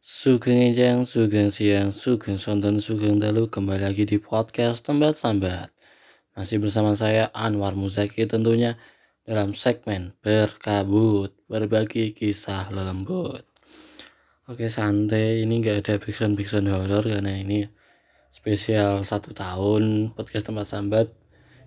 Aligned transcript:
Sugeng 0.00 0.72
Enjang, 0.72 1.04
Sugeng 1.04 1.52
Siang, 1.52 1.92
Sugeng 1.92 2.40
Sonten, 2.40 2.80
Sugeng 2.80 3.20
Dalu 3.20 3.52
Kembali 3.52 3.84
lagi 3.84 4.08
di 4.08 4.16
podcast 4.16 4.80
Tempat 4.80 5.20
Sambat. 5.20 5.68
Masih 6.32 6.56
bersama 6.56 6.96
saya 6.96 7.28
Anwar 7.36 7.76
Muzaki 7.76 8.24
tentunya 8.24 8.80
Dalam 9.28 9.52
segmen 9.52 10.16
Berkabut 10.24 11.36
Berbagi 11.52 12.16
kisah 12.16 12.72
lelembut. 12.72 13.44
Oke 14.48 14.72
santai. 14.72 15.44
Ini 15.44 15.60
gak 15.60 15.84
ada 15.84 15.94
backsound-backsound 16.00 16.72
horror 16.72 17.04
Karena 17.04 17.36
ini 17.36 17.68
spesial 18.32 19.04
satu 19.04 19.36
tahun 19.36 20.16
podcast 20.16 20.48
Tempat 20.48 20.64
Sambat. 20.64 21.12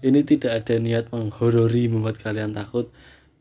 Ini 0.02 0.26
tidak 0.26 0.66
ada 0.66 0.82
niat 0.82 1.14
menghorori 1.14 1.86
membuat 1.86 2.18
kalian 2.18 2.58
takut. 2.58 2.90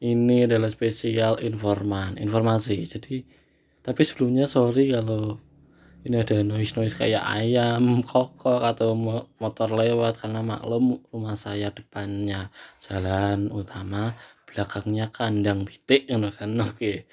Ini 0.05 0.53
adalah 0.53 0.69
spesial 0.69 1.41
informan, 1.41 2.21
informasi. 2.21 2.77
Jadi 2.85 3.41
tapi 3.83 4.03
sebelumnya 4.07 4.47
sorry 4.47 4.95
kalau 4.95 5.39
ini 6.03 6.19
ada 6.19 6.43
noise 6.43 6.75
noise 6.75 6.99
kayak 6.99 7.23
ayam 7.23 8.03
kokok 8.03 8.63
atau 8.67 8.99
motor 9.39 9.69
lewat. 9.71 10.19
Karena 10.19 10.43
maklum 10.43 10.99
rumah 11.15 11.39
saya 11.39 11.71
depannya 11.71 12.51
jalan 12.83 13.47
utama 13.55 14.11
belakangnya 14.51 15.15
kandang 15.15 15.63
pitik 15.63 16.11
kan? 16.11 16.51
Oke. 16.69 17.07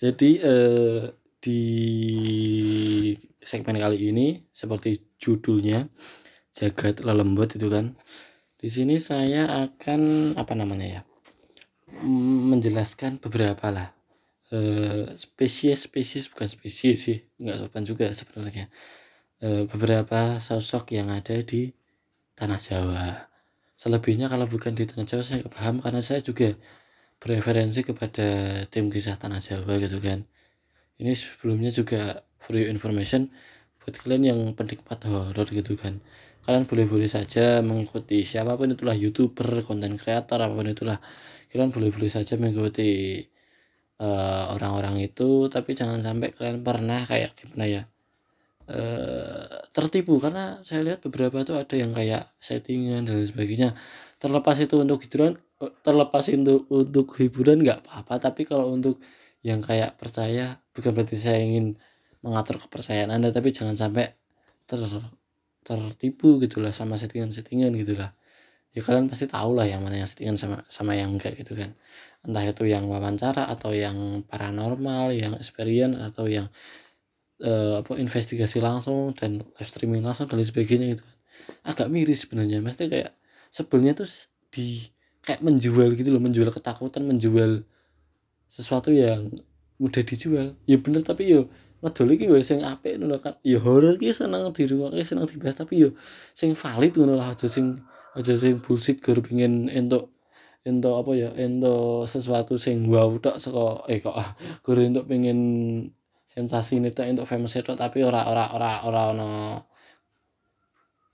Jadi 0.00 0.30
eh, 0.40 1.04
di 1.40 1.62
segmen 3.40 3.76
kali 3.80 4.12
ini 4.12 4.26
seperti 4.52 5.16
judulnya 5.16 5.88
jagat 6.52 7.00
lelembut 7.00 7.56
itu 7.56 7.68
kan 7.72 7.96
di 8.60 8.68
sini 8.68 9.00
saya 9.00 9.48
akan 9.64 10.32
apa 10.36 10.52
namanya 10.52 11.00
ya 11.00 11.02
menjelaskan 12.04 13.16
beberapa 13.24 13.72
lah 13.72 13.99
Eh, 14.50 15.14
spesies-spesies 15.14 16.26
bukan 16.26 16.50
spesies 16.50 16.98
sih 17.06 17.18
nggak 17.38 17.56
sopan 17.62 17.82
juga 17.86 18.06
sebenarnya. 18.10 18.66
Uh, 19.40 19.64
beberapa 19.70 20.36
sosok 20.42 20.92
yang 20.92 21.08
ada 21.08 21.38
di 21.40 21.72
tanah 22.36 22.60
Jawa. 22.60 23.30
Selebihnya 23.78 24.28
kalau 24.28 24.44
bukan 24.50 24.74
di 24.76 24.84
tanah 24.90 25.06
Jawa 25.06 25.22
saya 25.24 25.46
paham 25.46 25.80
karena 25.80 26.02
saya 26.04 26.20
juga 26.20 26.58
preferensi 27.22 27.80
kepada 27.86 28.26
tim 28.68 28.90
kisah 28.92 29.16
tanah 29.16 29.38
Jawa 29.38 29.78
gitu 29.80 30.02
kan. 30.02 30.26
Ini 31.00 31.14
sebelumnya 31.14 31.70
juga 31.70 32.26
your 32.50 32.66
information 32.66 33.30
buat 33.80 33.94
kalian 34.02 34.22
yang 34.34 34.40
penikmat 34.58 35.00
horror 35.06 35.46
gitu 35.46 35.78
kan. 35.78 36.02
Kalian 36.42 36.66
boleh-boleh 36.66 37.06
saja 37.06 37.62
mengikuti 37.62 38.26
siapa 38.26 38.58
pun 38.58 38.74
itulah 38.74 38.98
youtuber 38.98 39.62
konten 39.62 39.94
kreator 39.94 40.42
apa 40.42 40.52
pun 40.52 40.68
itulah. 40.68 40.98
Kalian 41.54 41.70
boleh-boleh 41.70 42.10
saja 42.10 42.34
mengikuti 42.36 43.22
uh, 44.00 44.56
orang-orang 44.56 45.04
itu 45.04 45.46
tapi 45.52 45.76
jangan 45.76 46.00
sampai 46.00 46.32
kalian 46.32 46.64
pernah 46.64 47.04
kayak 47.04 47.36
gimana 47.36 47.64
ya 47.68 47.82
uh, 48.72 49.68
tertipu. 49.70 50.16
Karena 50.18 50.58
saya 50.64 50.80
lihat 50.86 51.04
beberapa 51.04 51.44
tuh 51.44 51.60
ada 51.60 51.74
yang 51.76 51.92
kayak 51.92 52.32
settingan 52.40 53.06
dan 53.06 53.22
sebagainya. 53.28 53.76
Terlepas 54.16 54.56
itu 54.60 54.80
untuk 54.80 55.04
hiburan 55.04 55.36
terlepas 55.84 56.24
itu 56.32 56.64
untuk 56.72 57.12
hiburan 57.20 57.60
nggak 57.60 57.84
apa-apa. 57.86 58.32
Tapi 58.32 58.48
kalau 58.48 58.72
untuk 58.72 58.98
yang 59.44 59.60
kayak 59.64 59.96
percaya 59.96 60.60
bukan 60.76 60.92
berarti 60.92 61.16
saya 61.16 61.40
ingin 61.40 61.76
mengatur 62.20 62.60
kepercayaan 62.60 63.08
anda 63.08 63.32
tapi 63.32 63.52
jangan 63.56 63.76
sampai 63.76 64.12
ter 64.68 64.80
tertipu 65.64 66.36
gitulah 66.40 66.72
sama 66.72 67.00
settingan-settingan 67.00 67.72
gitulah 67.80 68.12
ya 68.70 68.80
kalian 68.86 69.10
pasti 69.10 69.26
tahu 69.26 69.58
lah 69.58 69.66
yang 69.66 69.82
mana 69.82 69.98
yang 69.98 70.10
settingan 70.10 70.38
sama 70.38 70.62
sama 70.70 70.94
yang 70.94 71.18
enggak 71.18 71.34
gitu 71.42 71.58
kan. 71.58 71.74
Entah 72.22 72.44
itu 72.46 72.68
yang 72.68 72.86
wawancara 72.86 73.48
atau 73.50 73.74
yang 73.74 74.22
paranormal 74.28 75.10
yang 75.16 75.34
experience 75.34 75.98
atau 75.98 76.30
yang 76.30 76.46
uh, 77.42 77.82
apa 77.82 77.96
investigasi 77.98 78.62
langsung 78.62 79.16
dan 79.16 79.42
live 79.42 79.70
streaming 79.70 80.04
langsung 80.04 80.28
dan 80.30 80.38
sebagainya 80.44 80.98
gitu 80.98 81.04
agak 81.64 81.88
miris 81.90 82.28
sebenarnya. 82.28 82.62
Mesti 82.62 82.86
kayak 82.86 83.10
sebelnya 83.50 83.96
tuh 83.98 84.08
di 84.54 84.86
kayak 85.24 85.42
menjual 85.44 85.98
gitu 85.98 86.14
loh 86.14 86.22
menjual 86.22 86.48
ketakutan 86.54 87.04
menjual 87.04 87.64
sesuatu 88.46 88.94
yang 88.94 89.32
mudah 89.80 90.02
dijual. 90.04 90.54
Ya 90.68 90.76
bener 90.78 91.02
tapi 91.02 91.26
yo 91.26 91.50
ngedol 91.80 92.12
iki 92.12 92.28
yo 92.28 92.36
sing 92.44 92.60
apik 92.62 93.00
ngono 93.00 93.18
kan. 93.18 93.40
Ya 93.42 93.58
horor 93.58 93.96
ki 93.96 94.12
seneng 94.12 94.52
dirungokne 94.52 95.02
seneng 95.02 95.26
dibahas 95.26 95.56
tapi 95.56 95.80
yo 95.80 95.96
sing 96.36 96.52
valid 96.52 96.94
ngono 96.94 97.16
lah 97.16 97.32
aja 97.32 97.48
sing 97.48 97.80
aja 98.18 98.34
sing 98.34 98.58
bullshit 98.58 98.98
gur 98.98 99.22
pengin 99.22 99.70
entuk 99.70 100.10
ento 100.66 101.00
apa 101.00 101.12
ya 101.16 101.30
ento 101.38 102.04
sesuatu 102.04 102.60
sing 102.60 102.84
wow 102.90 103.16
tok 103.16 103.40
saka 103.40 103.88
eh 103.88 104.02
kok 104.02 104.16
guru 104.60 104.84
untuk 104.92 105.08
pengen 105.08 105.38
sensasi 106.28 106.82
ini 106.82 106.92
tok 106.92 107.08
untuk 107.08 107.26
famous 107.26 107.56
tok 107.56 107.78
tapi 107.78 108.04
ora 108.04 108.28
ora 108.28 108.52
ora 108.52 108.72
ora 108.84 109.02
ono 109.14 109.30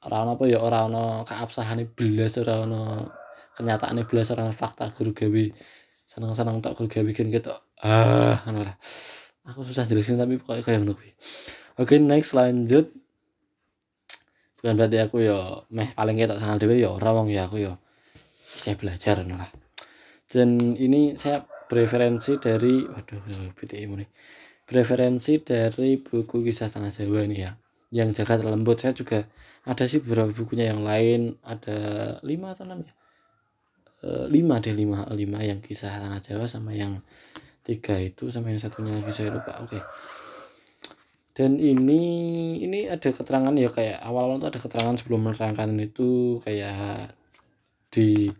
ora 0.07 0.17
ono 0.27 0.31
apa 0.34 0.45
ya 0.51 0.59
ora 0.59 0.91
ono 0.91 1.23
keabsahane 1.23 1.87
belas 1.95 2.39
ora 2.43 2.65
ono 2.67 2.83
kenyataane 3.55 4.03
belas 4.03 4.34
ora 4.34 4.43
ono 4.43 4.55
fakta 4.57 4.91
guru 4.91 5.15
gawe 5.15 5.45
seneng-seneng 6.07 6.59
tok 6.63 6.73
guru 6.78 6.89
gawe 6.91 7.11
gen 7.15 7.31
ketok. 7.31 7.59
Ah 7.83 8.43
ngono 8.47 8.67
lah. 8.67 8.77
Aku 9.47 9.63
susah 9.63 9.87
jelasin 9.87 10.19
tapi 10.19 10.43
pokoknya 10.43 10.63
kayak 10.67 10.78
ngono 10.83 10.99
kuwi. 10.99 11.15
Oke 11.78 12.03
next 12.03 12.34
lanjut 12.34 12.91
bukan 14.66 14.82
berarti 14.82 14.99
aku 14.99 15.22
yo 15.22 15.62
meh 15.71 15.94
paling 15.94 16.19
ketok 16.19 16.43
sangat 16.43 16.66
dhewe 16.66 16.82
yo 16.82 16.99
ora 16.99 17.15
wong 17.15 17.31
ya 17.31 17.47
aku 17.47 17.62
yo. 17.62 17.78
Saya 18.43 18.75
belajar 18.75 19.22
nah 19.22 19.47
dan 20.27 20.75
ini 20.75 21.15
saya 21.15 21.47
preferensi 21.71 22.34
dari 22.43 22.82
waduh 22.82 23.54
BTI 23.54 23.87
ini. 23.87 24.03
Preferensi 24.66 25.38
dari 25.38 26.03
buku 26.03 26.43
kisah 26.43 26.66
tanah 26.66 26.91
Jawa 26.91 27.22
ini 27.22 27.47
ya 27.47 27.54
yang 27.94 28.10
jagat 28.10 28.43
lembut. 28.43 28.82
Saya 28.82 28.91
juga 28.91 29.22
ada 29.62 29.87
sih 29.87 30.03
beberapa 30.03 30.34
bukunya 30.34 30.75
yang 30.75 30.83
lain. 30.83 31.38
Ada 31.47 31.78
lima 32.27 32.59
atau 32.59 32.66
enam 32.66 32.83
ya? 32.83 32.93
E, 34.03 34.27
lima 34.34 34.59
deh 34.59 34.75
lima 34.75 35.06
lima 35.15 35.47
yang 35.47 35.62
kisah 35.62 35.94
tanah 35.94 36.19
Jawa 36.27 36.50
sama 36.50 36.75
yang 36.75 37.06
tiga 37.62 38.03
itu 38.03 38.34
sama 38.34 38.50
yang 38.50 38.59
satunya 38.59 38.98
saya 39.15 39.31
lupa. 39.31 39.62
Oke. 39.62 39.78
okay. 39.78 39.83
Dan 41.37 41.61
ini 41.61 42.01
ini 42.65 42.89
ada 42.89 43.13
keterangan 43.13 43.53
ya 43.53 43.69
kayak 43.69 44.01
awal-awal 44.01 44.41
itu 44.41 44.49
ada 44.49 44.57
keterangan 44.57 44.97
sebelum 44.97 45.21
menerangkan 45.29 45.69
itu 45.77 46.41
kayak 46.41 47.13
di 47.93 48.33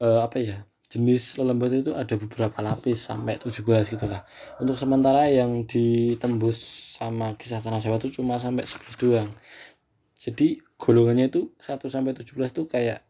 uh, 0.00 0.24
apa 0.24 0.36
ya 0.40 0.58
jenis 0.88 1.36
lelembut 1.36 1.68
itu 1.84 1.92
ada 1.92 2.16
beberapa 2.16 2.64
lapis 2.64 3.12
sampai 3.12 3.36
17 3.36 3.60
gitu 3.92 4.08
lah. 4.08 4.24
Untuk 4.56 4.80
sementara 4.80 5.28
yang 5.28 5.68
ditembus 5.68 6.56
sama 6.96 7.36
kisah 7.36 7.60
tanah 7.60 7.76
Jawa 7.84 8.00
itu 8.00 8.20
cuma 8.20 8.40
sampai 8.40 8.64
11 8.64 8.96
doang. 8.96 9.28
Jadi 10.16 10.64
golongannya 10.80 11.28
itu 11.28 11.52
1 11.60 11.76
sampai 11.92 12.16
17 12.16 12.32
itu 12.56 12.62
kayak 12.64 13.04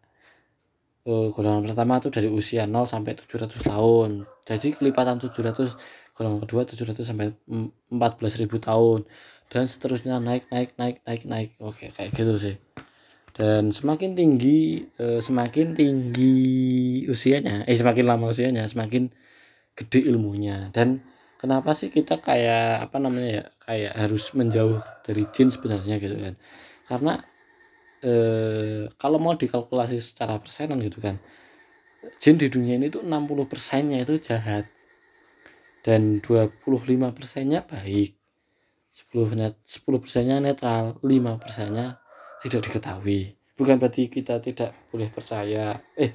uh, 1.07 1.31
golongan 1.31 1.71
pertama 1.71 2.03
itu 2.03 2.11
dari 2.11 2.27
usia 2.27 2.67
0 2.67 2.83
sampai 2.91 3.15
700 3.15 3.63
tahun. 3.63 4.11
Jadi 4.43 4.75
kelipatan 4.75 5.23
700 5.23 5.79
golongan 6.19 6.43
kedua 6.43 6.67
700 6.67 7.07
sampai 7.07 7.31
14.000 7.47 8.51
tahun. 8.59 9.07
Dan 9.49 9.65
seterusnya 9.65 10.19
naik 10.19 10.51
naik 10.51 10.75
naik 10.75 10.99
naik 11.07 11.23
naik. 11.25 11.51
Oke 11.63 11.95
kayak 11.95 12.11
gitu 12.19 12.35
sih. 12.37 12.57
Dan 13.33 13.71
semakin 13.71 14.19
tinggi 14.19 14.83
eh, 14.99 15.23
semakin 15.23 15.79
tinggi 15.79 17.07
usianya 17.07 17.63
eh 17.65 17.79
semakin 17.79 18.05
lama 18.05 18.35
usianya 18.35 18.67
semakin 18.67 19.09
gede 19.79 20.05
ilmunya. 20.11 20.75
Dan 20.75 21.01
kenapa 21.39 21.73
sih 21.79 21.89
kita 21.95 22.19
kayak 22.19 22.91
apa 22.91 22.99
namanya 22.99 23.31
ya 23.31 23.45
kayak 23.63 23.93
harus 23.95 24.35
menjauh 24.35 24.83
dari 25.07 25.23
jin 25.31 25.55
sebenarnya 25.55 25.97
gitu 26.03 26.19
kan? 26.19 26.35
Karena 26.91 27.15
eh, 28.03 28.91
kalau 28.99 29.23
mau 29.23 29.39
dikalkulasi 29.39 30.03
secara 30.03 30.37
persenan 30.43 30.83
gitu 30.83 30.99
kan 31.01 31.17
jin 32.23 32.39
di 32.39 32.47
dunia 32.47 32.79
ini 32.79 32.89
tuh 32.89 33.03
60 33.03 33.51
persennya 33.51 34.03
itu 34.07 34.23
jahat 34.23 34.65
dan 35.83 36.19
25 36.21 36.63
persennya 37.15 37.65
baik. 37.65 38.19
10 39.15 39.39
net 39.39 39.55
10 39.63 40.03
persennya 40.03 40.43
netral 40.43 40.99
5 41.01 41.43
persennya 41.43 42.03
tidak 42.43 42.67
diketahui. 42.67 43.39
Bukan 43.55 43.79
berarti 43.79 44.11
kita 44.11 44.43
tidak 44.43 44.75
boleh 44.91 45.11
percaya. 45.11 45.79
Eh 45.95 46.15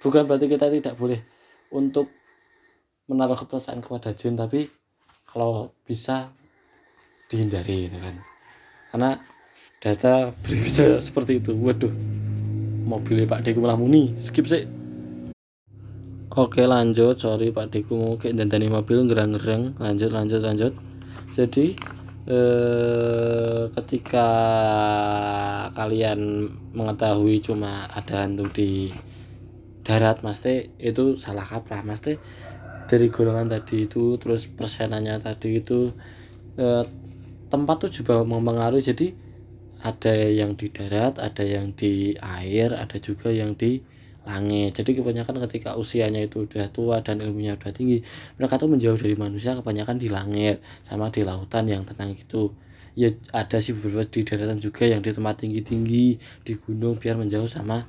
bukan 0.00 0.22
berarti 0.24 0.46
kita 0.48 0.68
tidak 0.72 0.94
boleh 0.96 1.20
untuk 1.72 2.08
menaruh 3.10 3.36
kepercayaan 3.36 3.82
kepada 3.82 4.14
jin 4.14 4.38
tapi 4.38 4.70
kalau 5.26 5.74
bisa 5.84 6.32
dihindari 7.28 7.88
gitu 7.88 7.98
kan. 8.00 8.16
Karena 8.92 9.10
data 9.80 10.32
bisa 10.44 10.96
seperti 11.06 11.40
itu 11.40 11.52
waduh 11.56 11.92
mobilnya 12.84 13.28
Pak 13.28 13.44
Deku 13.44 13.60
malah 13.60 13.76
muni. 13.76 14.16
Skip 14.16 14.48
sih 14.48 14.79
Oke 16.30 16.62
lanjut. 16.62 17.18
Sorry 17.18 17.50
Pak 17.50 17.74
Deku 17.74 17.98
mau 17.98 18.14
kayak 18.14 18.38
dandani 18.38 18.70
mobil 18.70 19.02
ngerang-ngerang. 19.02 19.74
Lanjut 19.82 20.14
lanjut 20.14 20.38
lanjut. 20.38 20.72
Jadi 21.34 21.74
eh, 22.30 23.66
ketika 23.74 24.28
kalian 25.74 26.46
mengetahui 26.70 27.42
cuma 27.42 27.90
ada 27.90 28.22
hantu 28.22 28.46
di 28.54 28.94
darat 29.82 30.22
mesti 30.22 30.78
itu 30.78 31.18
salah 31.18 31.42
kaprah 31.42 31.82
mesti 31.82 32.14
dari 32.86 33.10
golongan 33.10 33.50
tadi 33.50 33.90
itu 33.90 34.14
terus 34.22 34.46
persenannya 34.46 35.18
tadi 35.18 35.58
itu 35.58 35.90
eh, 36.54 36.86
tempat 37.50 37.76
tuh 37.82 37.90
juga 37.90 38.22
mempengaruhi. 38.22 38.86
Jadi 38.86 39.06
ada 39.82 40.14
yang 40.14 40.54
di 40.54 40.70
darat 40.70 41.18
ada 41.18 41.42
yang 41.42 41.74
di 41.74 42.14
air 42.22 42.70
ada 42.70 43.02
juga 43.02 43.34
yang 43.34 43.58
di 43.58 43.82
langit. 44.28 44.76
Jadi 44.76 45.00
kebanyakan 45.00 45.40
ketika 45.48 45.76
usianya 45.80 46.20
itu 46.24 46.44
udah 46.44 46.68
tua 46.68 47.00
dan 47.00 47.24
ilmunya 47.24 47.56
udah 47.56 47.72
tinggi 47.72 48.04
mereka 48.36 48.60
tuh 48.60 48.68
menjauh 48.68 48.98
dari 49.00 49.16
manusia 49.16 49.56
kebanyakan 49.56 49.96
di 49.96 50.08
langit 50.12 50.60
sama 50.84 51.08
di 51.08 51.24
lautan 51.24 51.68
yang 51.68 51.82
tenang 51.88 52.12
gitu. 52.16 52.52
Ya 52.98 53.14
ada 53.32 53.62
sih 53.62 53.72
beberapa 53.72 54.04
di 54.04 54.20
daratan 54.26 54.58
juga 54.58 54.84
yang 54.84 55.00
di 55.00 55.14
tempat 55.14 55.46
tinggi-tinggi 55.46 56.06
di 56.44 56.52
gunung 56.58 56.98
biar 56.98 57.16
menjauh 57.16 57.48
sama 57.48 57.86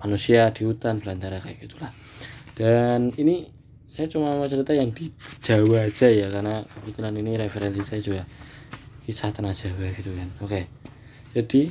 manusia 0.00 0.48
di 0.50 0.64
hutan 0.64 0.98
belantara 0.98 1.38
kayak 1.38 1.68
gitulah. 1.68 1.92
Dan 2.56 3.12
ini 3.20 3.46
saya 3.90 4.08
cuma 4.08 4.34
mau 4.34 4.48
cerita 4.48 4.72
yang 4.72 4.90
di 4.94 5.12
Jawa 5.42 5.90
aja 5.90 6.08
ya 6.08 6.30
karena 6.32 6.62
kebetulan 6.64 7.14
ini 7.20 7.30
referensi 7.36 7.82
saya 7.82 8.00
juga 8.00 8.22
kisah 9.04 9.30
tanah 9.30 9.52
Jawa 9.52 9.90
gitu 9.94 10.10
kan. 10.16 10.28
Oke. 10.42 10.66
Jadi 11.30 11.70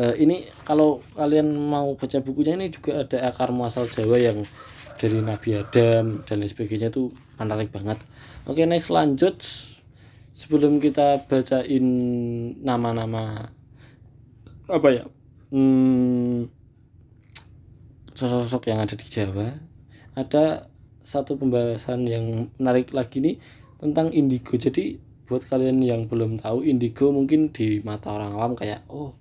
uh, 0.00 0.14
ini 0.16 0.48
kalau 0.64 1.02
kalian 1.16 1.52
mau 1.56 1.96
baca 1.96 2.18
bukunya 2.22 2.56
ini 2.56 2.72
juga 2.72 3.04
ada 3.04 3.32
akar 3.32 3.52
muasal 3.52 3.88
Jawa 3.88 4.16
yang 4.20 4.44
dari 4.96 5.20
Nabi 5.20 5.60
Adam 5.60 6.24
dan 6.24 6.36
lain 6.40 6.48
sebagainya 6.48 6.88
tuh 6.88 7.12
menarik 7.36 7.68
banget. 7.68 8.00
Oke 8.48 8.64
next 8.64 8.88
lanjut. 8.88 9.36
Sebelum 10.36 10.84
kita 10.84 11.24
bacain 11.24 11.86
nama-nama 12.60 13.48
apa 14.68 14.88
ya 14.92 15.04
hmm, 15.48 16.44
sosok-sosok 18.12 18.68
yang 18.68 18.84
ada 18.84 18.92
di 18.98 19.06
Jawa 19.08 19.56
ada 20.12 20.68
satu 21.00 21.40
pembahasan 21.40 22.04
yang 22.04 22.52
menarik 22.58 22.90
lagi 22.90 23.22
nih 23.22 23.36
tentang 23.78 24.10
indigo. 24.10 24.58
Jadi 24.58 24.98
buat 25.24 25.46
kalian 25.46 25.80
yang 25.80 26.04
belum 26.10 26.42
tahu 26.42 26.66
indigo 26.66 27.14
mungkin 27.14 27.54
di 27.54 27.80
mata 27.80 28.10
orang 28.12 28.34
awam 28.34 28.52
kayak 28.58 28.84
oh 28.90 29.14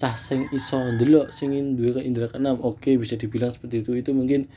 cah 0.00 0.16
sing 0.16 0.48
iso 0.56 0.80
ndelok 0.80 1.28
sing 1.28 1.52
duwe 1.76 2.00
indra 2.00 2.32
keenam 2.32 2.56
oke 2.64 2.88
bisa 2.96 3.20
dibilang 3.20 3.52
seperti 3.52 3.84
itu. 3.84 3.92
Itu 4.00 4.16
mungkin 4.16 4.48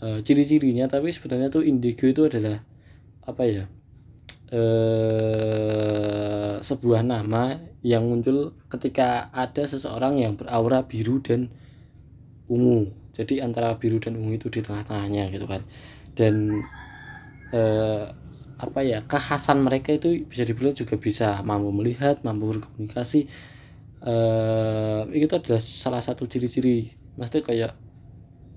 uh, 0.00 0.22
ciri-cirinya 0.22 0.86
tapi 0.86 1.10
sebenarnya 1.10 1.50
tuh 1.50 1.66
indigo 1.66 2.06
itu 2.06 2.22
adalah 2.30 2.62
apa 3.26 3.42
ya 3.42 3.66
uh, 4.54 5.42
sebuah 6.62 7.02
nama 7.02 7.58
yang 7.82 8.06
muncul 8.06 8.54
ketika 8.70 9.34
ada 9.34 9.66
seseorang 9.66 10.22
yang 10.22 10.38
beraura 10.38 10.86
biru 10.86 11.18
dan 11.18 11.50
ungu. 12.46 12.94
Jadi 13.16 13.42
antara 13.42 13.74
biru 13.74 13.98
dan 13.98 14.14
ungu 14.14 14.38
itu 14.38 14.46
di 14.52 14.62
tengah-tengahnya 14.62 15.34
gitu 15.34 15.46
kan. 15.50 15.66
Dan 16.14 16.62
uh, 17.50 18.06
apa 18.56 18.80
ya 18.80 19.04
kekhasan 19.04 19.60
mereka 19.60 19.92
itu 19.92 20.24
bisa 20.24 20.46
dibilang 20.48 20.72
juga 20.72 20.96
bisa 20.96 21.44
mampu 21.44 21.68
melihat 21.76 22.24
mampu 22.24 22.56
berkomunikasi 22.56 23.28
eh 24.02 25.02
itu 25.16 25.32
adalah 25.32 25.62
salah 25.62 26.02
satu 26.04 26.28
ciri-ciri. 26.28 26.92
Mesti 27.16 27.40
kayak 27.40 27.72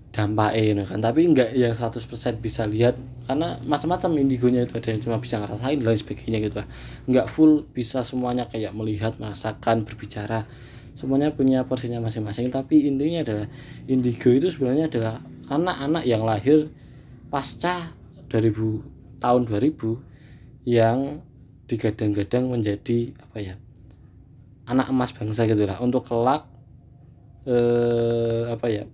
dampaknya 0.09 0.83
kan. 0.89 0.99
Tapi 0.99 1.29
enggak 1.29 1.53
yang 1.55 1.71
100% 1.71 2.41
bisa 2.41 2.65
lihat 2.65 2.97
karena 3.29 3.61
macam-macam 3.63 4.19
indigonya 4.19 4.65
itu. 4.65 4.75
Ada 4.75 4.97
yang 4.97 5.01
cuma 5.05 5.17
bisa 5.21 5.39
ngerasain 5.39 5.79
lain 5.79 5.99
sebagainya 5.99 6.37
gitu 6.43 6.55
lah. 6.59 6.67
Enggak 7.05 7.25
full 7.29 7.63
bisa 7.71 8.01
semuanya 8.03 8.49
kayak 8.49 8.73
melihat 8.75 9.15
merasakan 9.21 9.85
berbicara. 9.85 10.49
Semuanya 10.97 11.31
punya 11.31 11.63
porsinya 11.63 12.03
masing-masing. 12.03 12.51
Tapi 12.51 12.89
intinya 12.89 13.23
adalah 13.23 13.47
indigo 13.87 14.33
itu 14.33 14.51
sebenarnya 14.51 14.91
adalah 14.91 15.23
anak-anak 15.47 16.03
yang 16.03 16.27
lahir 16.27 16.67
pasca 17.29 17.93
2000 18.27 19.21
tahun 19.21 19.41
2000 19.47 20.67
yang 20.67 21.21
digadang-gadang 21.69 22.49
menjadi 22.49 23.13
apa 23.21 23.37
ya 23.37 23.55
anak 24.69 24.93
emas 24.93 25.11
bangsa 25.11 25.49
gitu 25.49 25.65
lah. 25.65 25.81
Untuk 25.81 26.05
kelak 26.05 26.45
eh, 27.49 28.45
apa 28.53 28.67
ya 28.69 28.85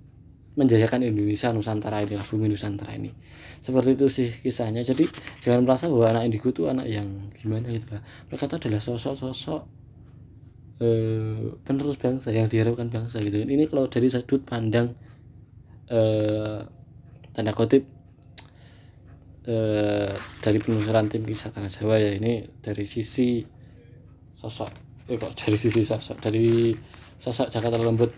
menjayakan 0.56 1.04
Indonesia 1.04 1.52
Nusantara 1.52 2.00
ini 2.02 2.16
bumi 2.16 2.48
Nusantara 2.48 2.96
ini. 2.96 3.12
Seperti 3.60 4.00
itu 4.00 4.08
sih 4.08 4.30
kisahnya. 4.32 4.82
Jadi 4.88 5.04
jangan 5.44 5.68
merasa 5.68 5.92
bahwa 5.92 6.16
anak 6.16 6.32
indigo 6.32 6.56
itu 6.56 6.72
anak 6.72 6.88
yang 6.88 7.28
gimana 7.36 7.76
gitu 7.76 7.92
lah. 7.92 8.02
Mereka 8.32 8.48
itu 8.48 8.56
adalah 8.64 8.82
sosok-sosok 8.82 9.62
eh, 10.80 11.52
penerus 11.68 12.00
bangsa 12.00 12.32
yang 12.32 12.48
diharapkan 12.48 12.88
bangsa 12.88 13.20
gitu. 13.20 13.44
Ini 13.44 13.68
kalau 13.68 13.92
dari 13.92 14.08
sudut 14.08 14.48
pandang 14.48 14.96
eh, 15.92 16.60
tanda 17.36 17.52
kutip 17.52 17.84
eh, 19.44 20.14
dari 20.40 20.58
penelusuran 20.64 21.12
tim 21.12 21.28
kisah 21.28 21.52
tanah 21.52 21.68
Jawa 21.68 22.00
ya. 22.00 22.16
Ini 22.16 22.64
dari 22.64 22.88
sisi 22.88 23.44
sosok 24.32 24.85
eh 25.06 25.22
kok 25.22 25.38
dari 25.38 25.54
sisi 25.54 25.86
sosok 25.86 26.18
dari 26.18 26.74
sosok 27.22 27.54
Jakarta 27.54 27.78
Lembut. 27.78 28.10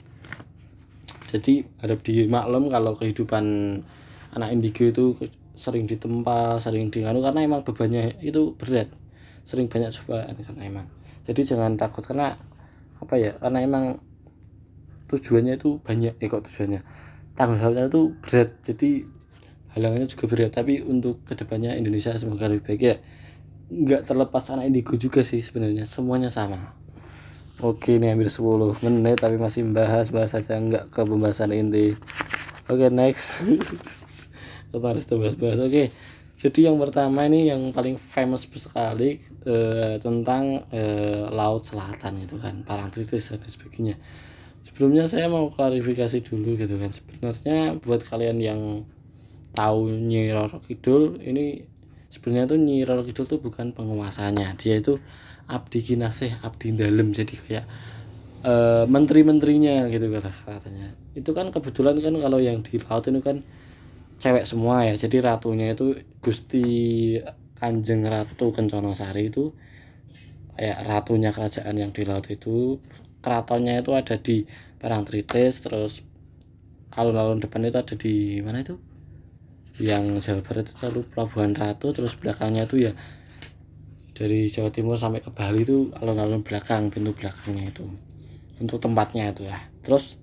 Jadi 1.27 1.59
ada 1.83 1.99
di 1.99 2.23
maklum 2.31 2.71
kalau 2.71 2.95
kehidupan 2.95 3.43
anak 4.31 4.49
indigo 4.55 4.87
itu 4.87 5.05
sering 5.59 5.83
ditempa 5.83 6.55
sering 6.63 6.87
dianu 6.87 7.19
karena 7.19 7.43
emang 7.43 7.67
bebannya 7.67 8.15
itu 8.23 8.55
berat. 8.55 8.87
Sering 9.43 9.67
banyak 9.67 9.91
cobaan 9.99 10.31
karena 10.39 10.63
emang. 10.63 10.87
Jadi 11.27 11.43
jangan 11.43 11.75
takut 11.75 12.07
karena 12.07 12.39
apa 13.03 13.15
ya 13.19 13.35
karena 13.35 13.59
emang 13.67 13.99
tujuannya 15.11 15.59
itu 15.59 15.83
banyak. 15.83 16.15
Eh 16.23 16.31
kok 16.31 16.47
tujuannya? 16.47 16.87
Tanggung 17.35 17.59
jawabnya 17.59 17.91
itu 17.91 18.15
berat. 18.23 18.63
Jadi 18.63 19.03
halangannya 19.75 20.07
juga 20.07 20.25
berat. 20.31 20.55
Tapi 20.55 20.79
untuk 20.87 21.27
ke 21.27 21.35
depannya 21.35 21.75
Indonesia 21.75 22.15
semoga 22.15 22.47
lebih 22.47 22.63
baik 22.63 22.79
ya. 22.79 22.95
Nggak 23.67 24.07
terlepas 24.07 24.47
anak 24.55 24.71
indigo 24.71 24.95
juga 24.95 25.27
sih 25.27 25.43
sebenarnya. 25.43 25.83
Semuanya 25.83 26.31
sama 26.31 26.76
oke 27.61 27.89
ini 27.95 28.11
hampir 28.11 28.29
10 28.29 28.81
menit 28.83 29.17
tapi 29.21 29.39
masih 29.41 29.65
bahas 29.69 30.09
bahas 30.09 30.33
saja 30.33 30.57
nggak 30.57 30.93
ke 30.93 31.01
pembahasan 31.05 31.53
inti. 31.53 31.93
Oke 32.67 32.91
next. 32.91 33.45
Kita 34.71 34.83
harus 34.83 35.07
bahas-bahas? 35.07 35.63
Oke 35.63 35.89
jadi 36.37 36.69
yang 36.69 36.77
pertama 36.77 37.25
ini 37.25 37.49
yang 37.49 37.73
paling 37.73 37.97
famous 37.97 38.45
sekali 38.45 39.17
eh, 39.41 39.97
tentang 39.97 40.69
eh, 40.69 41.25
laut 41.33 41.65
selatan 41.65 42.21
itu 42.21 42.37
kan 42.37 42.61
Parangtritis 42.61 43.33
dan 43.33 43.41
sebagainya. 43.41 43.97
Sebelumnya 44.61 45.09
saya 45.09 45.25
mau 45.33 45.49
klarifikasi 45.49 46.21
dulu 46.21 46.53
gitu 46.61 46.77
kan. 46.77 46.93
Sebenarnya 46.93 47.81
buat 47.81 48.05
kalian 48.05 48.37
yang 48.37 48.61
tahu 49.57 49.89
Nyi 49.89 50.29
Roro 50.29 50.61
Kidul 50.61 51.17
ini 51.25 51.65
sebenarnya 52.13 52.53
tuh 52.53 52.59
Nyi 52.61 52.85
Roro 52.85 53.01
Kidul 53.01 53.25
tuh 53.25 53.41
bukan 53.41 53.73
penguasanya. 53.73 54.53
Dia 54.61 54.77
itu 54.77 55.01
abdi 55.47 55.79
kinaseh 55.79 56.43
abdi 56.43 56.75
dalam 56.75 57.15
jadi 57.15 57.35
kayak 57.39 57.65
e, 58.43 58.53
menteri-menterinya 58.85 59.87
gitu 59.87 60.11
kata 60.11 60.31
katanya. 60.43 60.91
Itu 61.15 61.31
kan 61.31 61.49
kebetulan 61.49 61.97
kan 62.03 62.13
kalau 62.19 62.39
yang 62.43 62.61
di 62.61 62.77
laut 62.83 63.07
itu 63.07 63.21
kan 63.23 63.41
cewek 64.19 64.43
semua 64.43 64.83
ya. 64.85 64.93
Jadi 64.99 65.23
ratunya 65.23 65.71
itu 65.71 65.95
Gusti 66.19 66.67
Kanjeng 67.57 68.05
Ratu 68.05 68.53
Kencana 68.53 68.93
Sari 68.93 69.31
itu 69.31 69.55
kayak 70.57 70.77
ratunya 70.89 71.29
kerajaan 71.33 71.75
yang 71.77 71.91
di 71.93 72.03
laut 72.05 72.27
itu 72.29 72.81
keratonnya 73.21 73.81
itu 73.81 73.91
ada 73.93 74.17
di 74.17 74.45
Parangtritis 74.77 75.65
terus 75.65 76.05
alun-alun 76.93 77.41
depan 77.41 77.65
itu 77.65 77.77
ada 77.77 77.95
di 77.97 78.41
mana 78.45 78.61
itu? 78.61 78.77
Yang 79.77 80.25
Jawa 80.25 80.41
Barat 80.41 80.65
itu 80.73 80.77
lalu 80.85 81.01
Pelabuhan 81.13 81.53
Ratu 81.53 81.93
terus 81.93 82.17
belakangnya 82.17 82.65
itu 82.65 82.89
ya 82.89 82.91
dari 84.17 84.49
Jawa 84.49 84.73
Timur 84.73 84.97
sampai 84.97 85.21
ke 85.21 85.29
Bali 85.29 85.61
itu 85.61 85.93
alun-alun 85.93 86.41
belakang 86.41 86.89
pintu 86.89 87.13
belakangnya 87.13 87.69
itu. 87.69 87.85
Untuk 88.57 88.81
tempatnya 88.81 89.29
itu 89.29 89.45
ya. 89.45 89.61
Terus 89.85 90.17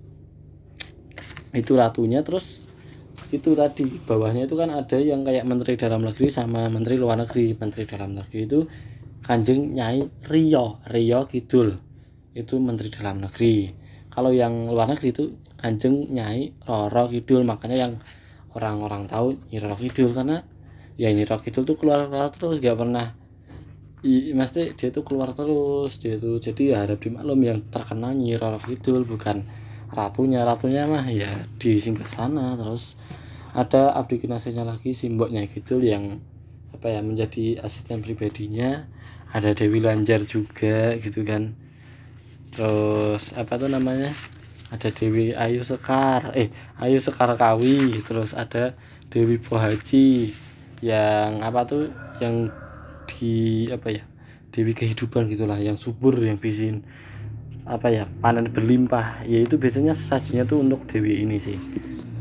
itu 1.55 1.71
ratunya 1.79 2.19
terus 2.19 2.67
itu 3.31 3.55
tadi 3.55 3.87
bawahnya 4.03 4.51
itu 4.51 4.59
kan 4.59 4.67
ada 4.75 4.99
yang 4.99 5.23
kayak 5.23 5.47
menteri 5.47 5.79
dalam 5.79 6.03
negeri 6.03 6.27
sama 6.27 6.67
menteri 6.67 6.99
luar 6.99 7.23
negeri. 7.23 7.55
Menteri 7.55 7.87
dalam 7.87 8.19
negeri 8.19 8.39
itu 8.43 8.59
kanjeng 9.23 9.71
nyai 9.71 10.03
Rio 10.27 10.83
Rio 10.91 11.23
Kidul. 11.31 11.79
Itu 12.35 12.59
menteri 12.59 12.91
dalam 12.91 13.23
negeri. 13.23 13.71
Kalau 14.11 14.35
yang 14.35 14.67
luar 14.67 14.91
negeri 14.91 15.15
itu 15.15 15.39
kanjeng 15.55 16.11
nyai 16.11 16.51
Roro 16.67 17.07
Kidul. 17.07 17.47
Makanya 17.47 17.87
yang 17.87 17.93
orang-orang 18.51 19.07
tahu 19.07 19.39
Nyi 19.51 19.63
Roro 19.63 19.79
Kidul 19.79 20.11
karena 20.11 20.43
ya 20.99 21.15
Nyi 21.15 21.23
Roro 21.23 21.39
Kidul 21.39 21.63
tuh 21.63 21.79
keluar 21.79 22.11
keluar 22.11 22.27
terus 22.35 22.59
gak 22.59 22.75
pernah 22.75 23.15
i, 24.05 24.31
mesti 24.37 24.77
dia 24.77 24.93
tuh 24.93 25.01
keluar 25.01 25.33
terus 25.33 25.97
dia 25.97 26.21
tuh 26.21 26.37
jadi 26.37 26.77
ya 26.77 26.77
harap 26.85 27.01
dimaklum 27.01 27.41
yang 27.41 27.59
terkenal 27.73 28.13
Nyi 28.13 28.37
Roro 28.37 28.61
bukan 29.01 29.41
ratunya. 29.89 30.45
Ratunya 30.45 30.85
mah 30.85 31.09
ya 31.09 31.49
di 31.57 31.81
singgah 31.81 32.05
sana 32.05 32.53
terus 32.53 32.95
ada 33.57 33.97
abdi 33.97 34.21
kinasihnya 34.21 34.61
lagi 34.61 34.93
simboknya 34.93 35.49
Kidul 35.49 35.81
yang 35.81 36.21
apa 36.69 36.93
ya 36.93 37.01
menjadi 37.01 37.65
asisten 37.65 38.05
pribadinya. 38.05 38.85
Ada 39.33 39.57
Dewi 39.57 39.81
Lanjar 39.81 40.23
juga 40.23 40.95
gitu 41.01 41.25
kan. 41.25 41.57
Terus 42.53 43.33
apa 43.33 43.57
tuh 43.57 43.67
namanya? 43.67 44.13
Ada 44.69 44.93
Dewi 44.93 45.33
Ayu 45.33 45.65
Sekar 45.65 46.35
eh 46.37 46.53
Ayu 46.77 47.01
Sekar 47.01 47.33
Kawi 47.33 48.01
terus 48.05 48.37
ada 48.37 48.77
Dewi 49.09 49.41
Pohaji 49.41 50.33
yang 50.83 51.39
apa 51.41 51.63
tuh 51.63 51.89
yang 52.19 52.51
di 53.07 53.67
apa 53.69 53.93
ya 53.93 54.03
dewi 54.49 54.73
kehidupan 54.73 55.27
gitulah 55.29 55.59
yang 55.59 55.75
subur 55.75 56.15
yang 56.17 56.39
bisin 56.39 56.81
apa 57.65 57.89
ya 57.89 58.05
panen 58.21 58.49
berlimpah. 58.53 59.25
Ya 59.25 59.41
itu 59.41 59.57
biasanya 59.57 59.97
sajinya 59.97 60.45
tuh 60.45 60.61
untuk 60.61 60.85
dewi 60.85 61.25
ini 61.25 61.41
sih 61.41 61.57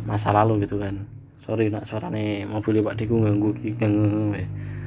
masa 0.08 0.32
lalu 0.32 0.64
gitu 0.64 0.80
kan. 0.80 1.04
Sorry 1.40 1.68
nak 1.68 1.84
suarane 1.84 2.48
mobil 2.48 2.80
pak 2.80 2.96
diku 2.96 3.20
ganggu 3.20 3.52
ganggu 3.76 4.40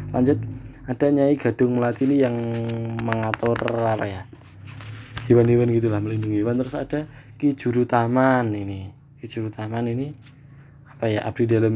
lanjut 0.10 0.42
ada 0.90 1.06
nyai 1.12 1.38
gadung 1.38 1.78
melati 1.78 2.08
ini 2.08 2.16
yang 2.24 2.36
mengatur 3.04 3.60
apa 3.86 4.08
ya 4.08 4.22
hewan-hewan 5.30 5.70
gitulah 5.70 6.02
melindungi 6.02 6.42
hewan. 6.42 6.58
Terus 6.64 6.76
ada 6.76 7.00
ki 7.38 7.54
juru 7.54 7.86
taman 7.86 8.50
ini 8.58 8.90
ki 9.22 9.30
juru 9.30 9.54
taman 9.54 9.86
ini 9.86 10.18
apa 10.90 11.06
ya 11.06 11.22
abdi 11.30 11.46
dalam 11.46 11.76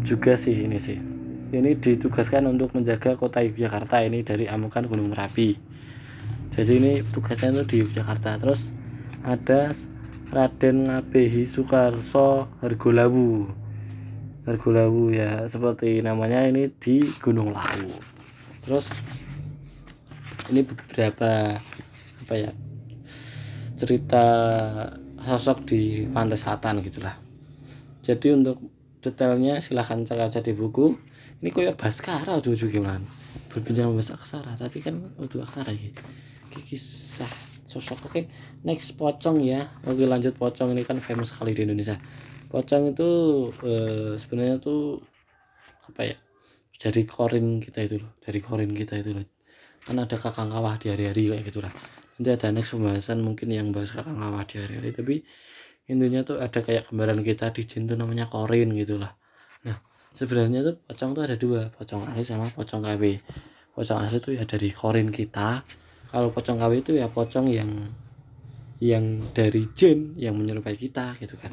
juga 0.00 0.36
sih 0.36 0.64
ini 0.64 0.80
sih 0.80 1.13
ini 1.60 1.78
ditugaskan 1.78 2.50
untuk 2.50 2.74
menjaga 2.74 3.14
kota 3.14 3.42
Yogyakarta 3.42 4.02
ini 4.02 4.26
dari 4.26 4.50
amukan 4.50 4.86
Gunung 4.90 5.14
Merapi. 5.14 5.54
Jadi 6.54 6.72
ini 6.78 6.92
tugasnya 7.02 7.50
itu 7.50 7.62
di 7.66 7.76
Yogyakarta. 7.82 8.38
Terus 8.38 8.70
ada 9.22 9.74
Raden 10.30 10.90
Ngabehi 10.90 11.46
Soekarso 11.46 12.50
Hargolawu. 12.62 13.50
Hargolawu 14.46 15.14
ya 15.14 15.46
seperti 15.46 16.04
namanya 16.04 16.44
ini 16.44 16.70
di 16.78 17.08
Gunung 17.18 17.54
Lawu. 17.54 17.90
Terus 18.62 18.92
ini 20.52 20.60
beberapa 20.62 21.56
apa 22.24 22.34
ya 22.36 22.50
cerita 23.74 24.24
sosok 25.24 25.64
di 25.64 26.04
pantai 26.12 26.36
selatan 26.36 26.84
gitulah. 26.84 27.16
Jadi 28.04 28.28
untuk 28.36 28.60
detailnya 29.04 29.60
silahkan 29.60 30.00
cek 30.00 30.16
aja 30.16 30.40
di 30.40 30.56
buku. 30.56 30.96
Ini 31.44 31.52
koyo 31.52 31.76
baskara 31.76 32.40
tuh 32.40 32.56
juga 32.56 32.80
kan 32.80 33.04
berbincang 33.52 33.92
bahasa 33.94 34.16
aksara 34.16 34.56
tapi 34.58 34.82
kan 34.82 35.14
udah 35.20 35.44
aksara 35.46 35.70
gitu 35.76 36.00
kisah 36.62 37.30
sosok. 37.66 38.06
Oke 38.06 38.30
next 38.62 38.94
pocong 38.94 39.42
ya. 39.42 39.66
Oke 39.84 40.06
lanjut 40.06 40.38
pocong. 40.38 40.70
Ini 40.70 40.86
kan 40.86 41.02
famous 41.02 41.34
sekali 41.34 41.56
di 41.56 41.66
Indonesia. 41.66 41.98
Pocong 42.46 42.94
itu 42.94 43.10
eh, 43.66 44.14
sebenarnya 44.14 44.62
tuh 44.62 45.02
apa 45.90 46.14
ya 46.14 46.16
dari 46.78 47.02
korin 47.06 47.60
kita 47.60 47.84
itu 47.84 48.02
loh 48.02 48.14
dari 48.22 48.38
korin 48.38 48.70
kita 48.70 49.02
itu 49.02 49.10
loh. 49.18 49.26
Kan 49.82 49.98
ada 49.98 50.16
kakang 50.16 50.48
kawah 50.54 50.78
di 50.78 50.94
hari-hari 50.94 51.34
kayak 51.34 51.44
gitulah. 51.50 51.72
Nanti 52.14 52.30
ada 52.30 52.54
next 52.54 52.70
pembahasan 52.72 53.18
mungkin 53.26 53.50
yang 53.50 53.74
bahas 53.74 53.90
kakang 53.90 54.16
kawah 54.16 54.46
di 54.46 54.62
hari-hari 54.62 54.90
tapi 54.94 55.14
intinya 55.84 56.24
tuh 56.24 56.40
ada 56.40 56.64
kayak 56.64 56.88
gambaran 56.88 57.20
kita 57.20 57.52
di 57.52 57.68
jin 57.68 57.84
tuh 57.84 57.96
namanya 57.98 58.28
korin 58.28 58.72
gitulah. 58.72 59.12
Nah 59.68 59.76
sebenarnya 60.16 60.64
tuh 60.64 60.74
pocong 60.80 61.10
tuh 61.12 61.22
ada 61.24 61.36
dua 61.36 61.68
pocong 61.74 62.08
asli 62.08 62.24
sama 62.24 62.48
pocong 62.52 62.80
KW 62.80 63.02
pocong 63.74 63.98
asli 64.00 64.18
tuh 64.22 64.32
ya 64.38 64.48
dari 64.48 64.70
korin 64.72 65.10
kita. 65.10 65.60
Kalau 66.08 66.30
pocong 66.30 66.56
KW 66.56 66.72
itu 66.80 66.92
ya 66.96 67.10
pocong 67.10 67.50
yang 67.50 67.70
yang 68.80 69.22
dari 69.34 69.68
jin 69.74 70.16
yang 70.16 70.38
menyerupai 70.38 70.78
kita 70.78 71.18
gitu 71.20 71.36
kan. 71.36 71.52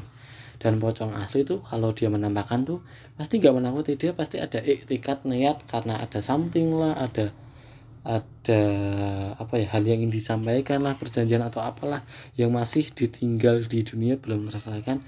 Dan 0.62 0.78
pocong 0.78 1.18
asli 1.18 1.42
itu 1.42 1.58
kalau 1.66 1.90
dia 1.92 2.08
menampakkan 2.08 2.62
tuh 2.64 2.80
pasti 3.18 3.42
nggak 3.42 3.58
menakuti 3.58 3.98
dia 3.98 4.14
pasti 4.14 4.38
ada 4.38 4.62
iktikat 4.62 5.26
niat 5.26 5.66
karena 5.66 5.98
ada 6.00 6.22
something 6.22 6.70
lah 6.78 6.94
ada 6.96 7.34
ada 8.02 8.64
apa 9.38 9.62
ya 9.62 9.78
hal 9.78 9.86
yang 9.86 10.02
ingin 10.02 10.14
disampaikan 10.14 10.82
lah 10.82 10.98
perjanjian 10.98 11.46
atau 11.46 11.62
apalah 11.62 12.02
yang 12.34 12.50
masih 12.50 12.90
ditinggal 12.90 13.62
di 13.66 13.86
dunia 13.86 14.18
belum 14.18 14.50
terselesaikan. 14.50 15.02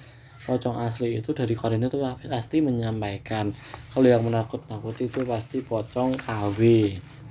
Pocong 0.44 0.76
asli 0.84 1.24
itu 1.24 1.32
dari 1.32 1.56
korin 1.56 1.88
itu 1.88 1.98
pasti 2.28 2.60
menyampaikan. 2.60 3.56
Kalau 3.96 4.08
yang 4.12 4.28
menakut-nakut 4.28 5.00
itu 5.00 5.24
pasti 5.24 5.64
pocong 5.64 6.20
KW 6.20 6.60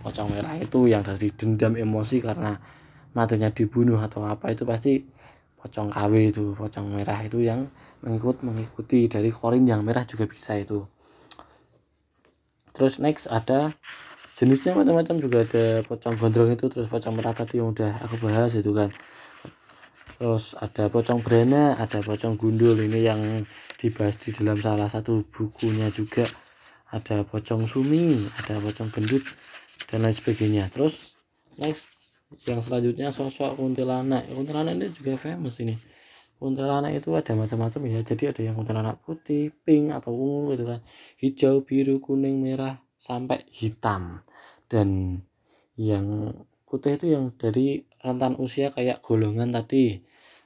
pocong 0.02 0.34
merah 0.34 0.58
itu 0.58 0.90
yang 0.90 1.06
dari 1.06 1.30
dendam 1.30 1.78
emosi 1.78 2.18
karena 2.18 2.58
matinya 3.14 3.48
dibunuh 3.48 4.02
atau 4.02 4.26
apa 4.26 4.50
itu 4.50 4.66
pasti 4.66 5.06
pocong 5.62 5.94
KW 5.94 6.12
itu. 6.34 6.44
Pocong 6.58 6.90
merah 6.90 7.22
itu 7.22 7.38
yang 7.38 7.70
mengikut 8.02 8.42
mengikuti 8.42 9.06
dari 9.06 9.30
korin 9.30 9.62
yang 9.64 9.86
merah 9.86 10.02
juga 10.02 10.26
bisa 10.26 10.58
itu. 10.58 10.82
Terus 12.74 12.98
next 12.98 13.30
ada 13.30 13.78
jenisnya 14.36 14.72
macam-macam 14.72 15.16
juga 15.20 15.44
ada 15.44 15.84
pocong 15.84 16.16
gondrong 16.16 16.50
itu 16.56 16.66
terus 16.72 16.88
pocong 16.88 17.14
merah 17.14 17.36
tadi 17.36 17.60
yang 17.60 17.70
udah 17.70 18.00
aku 18.02 18.16
bahas 18.20 18.56
itu 18.56 18.72
kan. 18.72 18.88
Terus 20.18 20.54
ada 20.58 20.86
pocong 20.86 21.20
berena 21.22 21.74
ada 21.78 21.98
pocong 21.98 22.38
gundul 22.38 22.78
ini 22.78 23.06
yang 23.06 23.20
dibahas 23.78 24.18
di 24.18 24.30
dalam 24.34 24.58
salah 24.58 24.90
satu 24.90 25.26
bukunya 25.28 25.90
juga. 25.94 26.26
Ada 26.92 27.24
pocong 27.24 27.64
sumi 27.64 28.20
ada 28.44 28.60
pocong 28.60 28.92
gendut 28.92 29.24
dan 29.88 30.04
lain 30.04 30.12
sebagainya. 30.12 30.68
Terus 30.68 31.16
next 31.56 31.88
yang 32.48 32.60
selanjutnya 32.64 33.12
sosok 33.12 33.56
kuntilanak. 33.56 34.28
Kuntilanak 34.28 34.76
ini 34.76 34.88
juga 34.90 35.16
famous 35.20 35.60
ini. 35.60 35.76
Kuntilanak 36.42 36.98
itu 36.98 37.14
ada 37.14 37.38
macam-macam 37.38 37.80
ya. 37.86 38.00
Jadi 38.02 38.24
ada 38.34 38.40
yang 38.42 38.58
kuntilanak 38.58 38.98
putih 39.06 39.54
pink 39.62 39.94
atau 39.94 40.10
ungu 40.10 40.58
gitu 40.58 40.66
kan. 40.66 40.80
Hijau 41.22 41.62
biru 41.62 42.02
kuning 42.02 42.42
merah 42.42 42.81
sampai 43.02 43.42
hitam. 43.50 44.22
Dan 44.70 45.18
yang 45.74 46.38
putih 46.70 46.94
itu 46.94 47.10
yang 47.10 47.34
dari 47.34 47.82
rentan 47.98 48.38
usia 48.38 48.70
kayak 48.70 49.02
golongan 49.02 49.50
tadi 49.50 49.98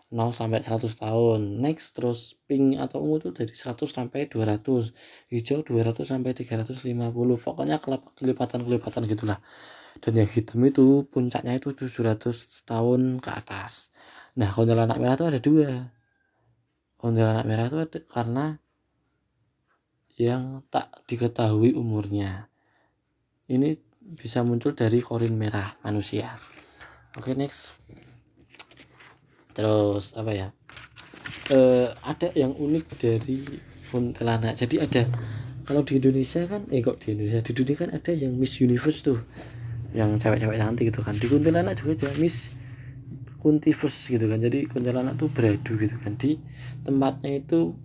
0 0.08 0.32
sampai 0.32 0.64
100 0.64 0.96
tahun. 0.96 1.40
Next 1.60 1.92
terus 1.98 2.38
pink 2.48 2.80
atau 2.80 3.04
ungu 3.04 3.20
itu 3.20 3.30
dari 3.36 3.52
100 3.52 3.90
sampai 3.90 4.30
200 4.30 4.94
hijau 5.28 5.60
200 5.66 6.06
sampai 6.06 6.32
350 6.32 7.36
pokoknya 7.36 7.76
kelipatan-kelipatan 8.16 9.02
gitulah. 9.10 9.38
Dan 10.00 10.12
yang 10.24 10.30
hitam 10.30 10.60
itu 10.64 11.04
puncaknya 11.12 11.58
itu 11.60 11.76
700 11.76 12.64
tahun 12.64 13.18
ke 13.20 13.30
atas. 13.32 13.92
Nah 14.38 14.48
kuntilanak 14.52 14.96
merah 15.00 15.16
itu 15.18 15.26
ada 15.26 15.40
dua. 15.40 15.70
Kuntilanak 16.96 17.44
merah 17.44 17.66
itu 17.68 17.78
ada 17.82 17.98
karena 18.06 18.44
yang 20.16 20.64
tak 20.72 20.88
diketahui 21.04 21.76
umurnya. 21.76 22.48
Ini 23.46 23.76
bisa 24.00 24.40
muncul 24.40 24.72
dari 24.72 25.04
korin 25.04 25.36
merah 25.36 25.76
manusia. 25.84 26.40
Oke 27.16 27.32
okay, 27.32 27.34
next. 27.36 27.76
Terus 29.52 30.16
apa 30.16 30.32
ya? 30.32 30.48
E, 31.52 31.88
ada 31.92 32.28
yang 32.32 32.56
unik 32.56 32.86
dari 32.96 33.44
kuntilanak. 33.92 34.56
Jadi 34.56 34.80
ada 34.80 35.04
kalau 35.68 35.84
di 35.84 36.00
Indonesia 36.00 36.44
kan 36.48 36.64
eh 36.72 36.80
kok 36.80 37.00
di 37.04 37.12
Indonesia? 37.12 37.40
Di 37.44 37.52
dunia 37.52 37.76
kan 37.76 37.90
ada 37.92 38.12
yang 38.12 38.32
Miss 38.36 38.56
Universe 38.60 39.04
tuh. 39.04 39.20
Yang 39.92 40.24
cewek-cewek 40.24 40.56
cantik 40.60 40.84
gitu 40.92 41.00
kan. 41.04 41.16
Di 41.20 41.26
kuntilanak 41.28 41.76
juga 41.80 42.08
ada 42.08 42.16
Miss 42.16 42.52
Kuntiverse 43.36 44.16
gitu 44.16 44.26
kan. 44.26 44.40
Jadi 44.40 44.66
kuntilanak 44.66 45.20
tuh 45.20 45.28
beradu 45.28 45.76
gitu 45.76 45.96
kan. 46.00 46.16
Di 46.16 46.40
tempatnya 46.82 47.36
itu 47.36 47.78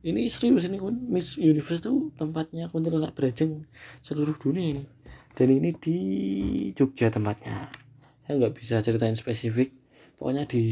ini 0.00 0.26
serius 0.32 0.64
ini 0.64 0.80
Miss 1.08 1.36
Universe 1.36 1.84
tuh 1.84 2.08
tempatnya 2.16 2.72
kuntilanak 2.72 3.12
berajeng 3.12 3.68
seluruh 4.00 4.36
dunia 4.40 4.78
ini. 4.78 4.84
Dan 5.36 5.52
ini 5.52 5.70
di 5.76 5.98
Jogja 6.72 7.12
tempatnya. 7.12 7.68
Saya 8.24 8.34
nggak 8.40 8.54
bisa 8.56 8.80
ceritain 8.80 9.14
spesifik. 9.14 9.76
Pokoknya 10.16 10.44
di 10.48 10.62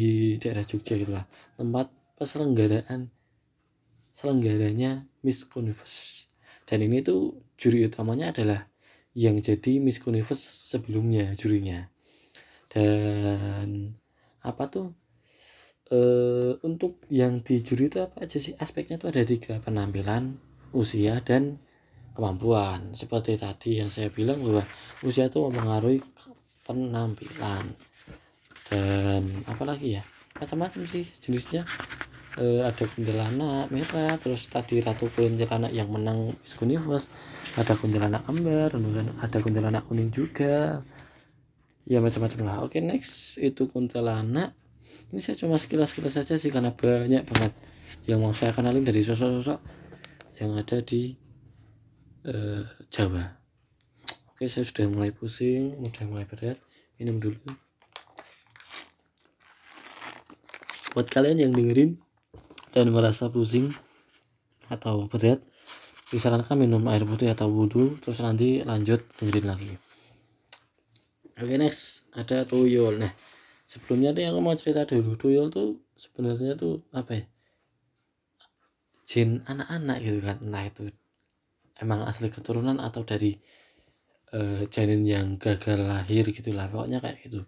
daerah 0.41 0.65
Jogja 0.65 0.97
gitulah 0.97 1.25
tempat 1.57 1.93
peselenggaraan 2.17 3.09
selenggaranya 4.13 5.07
Miss 5.23 5.47
Universe. 5.55 6.27
Dan 6.69 6.85
ini 6.85 7.01
tuh 7.01 7.39
juri 7.57 7.87
utamanya 7.87 8.35
adalah 8.35 8.69
yang 9.17 9.41
jadi 9.41 9.81
Miss 9.81 10.03
Universe 10.05 10.43
sebelumnya 10.43 11.33
jurinya. 11.37 11.89
Dan 12.69 13.97
apa 14.45 14.65
tuh 14.69 14.93
e, 15.89 16.01
untuk 16.65 17.03
yang 17.09 17.41
di 17.41 17.61
juri 17.65 17.89
itu 17.89 17.99
apa 18.05 18.25
aja 18.25 18.39
sih? 18.39 18.55
Aspeknya 18.57 19.01
tuh 19.01 19.13
ada 19.13 19.25
tiga 19.25 19.59
penampilan 19.61 20.37
usia 20.73 21.21
dan 21.25 21.59
kemampuan. 22.13 22.93
Seperti 22.93 23.41
tadi 23.41 23.81
yang 23.81 23.89
saya 23.89 24.13
bilang 24.13 24.45
bahwa 24.45 24.65
usia 25.05 25.29
itu 25.29 25.41
mempengaruhi 25.41 26.01
penampilan. 26.65 27.65
Dan 28.69 29.23
apalagi 29.49 30.01
ya? 30.01 30.03
Macam-macam 30.39 30.85
sih 30.85 31.09
jenisnya. 31.19 31.65
E, 32.39 32.63
ada 32.63 32.85
kuntilanak 32.87 33.67
merah 33.75 34.15
terus 34.23 34.47
tadi 34.47 34.79
ratu 34.79 35.11
kuntilanak 35.11 35.75
yang 35.75 35.91
menang 35.91 36.31
Miss 36.39 36.55
Universe 36.63 37.11
ada 37.59 37.75
kuntilanak 37.75 38.23
kembar 38.23 38.71
ada 39.19 39.39
kuntilanak 39.43 39.83
kuning 39.91 40.15
juga. 40.15 40.85
Ya 41.89 42.05
macam-macam 42.05 42.41
lah. 42.45 42.57
Oke 42.63 42.85
next 42.85 43.41
itu 43.41 43.67
kuntilanak 43.67 44.58
ini 45.09 45.21
saya 45.25 45.41
cuma 45.41 45.57
sekilas-sekilas 45.57 46.21
saja 46.21 46.37
sih 46.37 46.53
karena 46.53 46.69
banyak 46.77 47.25
banget 47.25 47.53
yang 48.05 48.21
mau 48.21 48.37
saya 48.37 48.53
kenalin 48.53 48.85
dari 48.85 49.01
sosok-sosok 49.01 49.61
yang 50.37 50.53
ada 50.53 50.85
di 50.85 51.17
eh, 52.29 52.65
Jawa. 52.93 53.25
Oke 54.29 54.47
saya 54.47 54.69
sudah 54.69 54.87
mulai 54.87 55.11
pusing 55.11 55.81
sudah 55.81 56.05
mulai 56.05 56.29
berat. 56.29 56.61
Minum 57.01 57.23
dulu. 57.23 57.41
Buat 60.93 61.09
kalian 61.09 61.41
yang 61.41 61.53
dengerin 61.55 61.97
dan 62.77 62.93
merasa 62.93 63.33
pusing 63.33 63.73
atau 64.69 65.09
berat 65.09 65.41
disarankan 66.13 66.57
minum 66.57 66.85
air 66.89 67.05
putih 67.05 67.33
atau 67.33 67.49
wudhu 67.49 67.97
terus 68.01 68.21
nanti 68.21 68.61
lanjut 68.61 69.01
dengerin 69.17 69.47
lagi. 69.49 69.73
Oke 71.39 71.55
next. 71.57 72.05
Ada 72.13 72.45
tuyul. 72.45 73.01
Nah 73.01 73.28
sebelumnya 73.69 74.17
nih 74.17 74.33
aku 74.33 74.41
mau 74.41 74.57
cerita 74.57 74.89
dulu. 74.89 75.15
Tuyul 75.21 75.53
tuh 75.53 75.85
sebenarnya 76.01 76.57
tuh 76.57 76.81
apa 76.97 77.21
ya? 77.21 77.25
Jin 79.05 79.45
anak-anak 79.45 79.99
gitu 80.01 80.19
kan. 80.25 80.41
Nah 80.41 80.65
itu 80.65 80.89
emang 81.77 82.09
asli 82.09 82.33
keturunan 82.33 82.81
atau 82.81 83.05
dari 83.05 83.37
uh, 84.33 84.65
janin 84.73 85.05
yang 85.05 85.37
gagal 85.37 85.85
lahir 85.85 86.25
gitulah. 86.33 86.67
Pokoknya 86.73 87.05
kayak 87.05 87.29
gitu. 87.29 87.45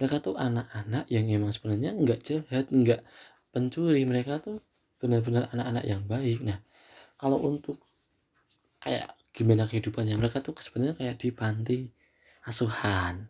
Mereka 0.00 0.24
tuh 0.24 0.34
anak-anak 0.34 1.06
yang 1.12 1.28
emang 1.28 1.52
sebenarnya 1.52 1.92
nggak 1.92 2.20
jahat 2.24 2.66
nggak 2.72 3.04
pencuri. 3.52 4.02
Mereka 4.08 4.40
tuh 4.40 4.64
benar-benar 4.98 5.52
anak-anak 5.52 5.84
yang 5.84 6.02
baik. 6.08 6.40
Nah 6.40 6.58
kalau 7.20 7.36
untuk 7.44 7.78
kayak 8.80 9.12
gimana 9.36 9.68
kehidupannya? 9.68 10.16
Mereka 10.16 10.40
tuh 10.40 10.56
sebenarnya 10.56 10.96
kayak 10.96 11.16
di 11.20 11.28
panti 11.32 11.78
asuhan. 12.44 13.28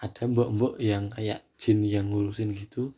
Ada 0.00 0.26
mbok-mbok 0.26 0.80
yang 0.82 1.08
kayak 1.08 1.53
jin 1.64 1.80
yang 1.88 2.12
ngurusin 2.12 2.52
gitu 2.52 2.92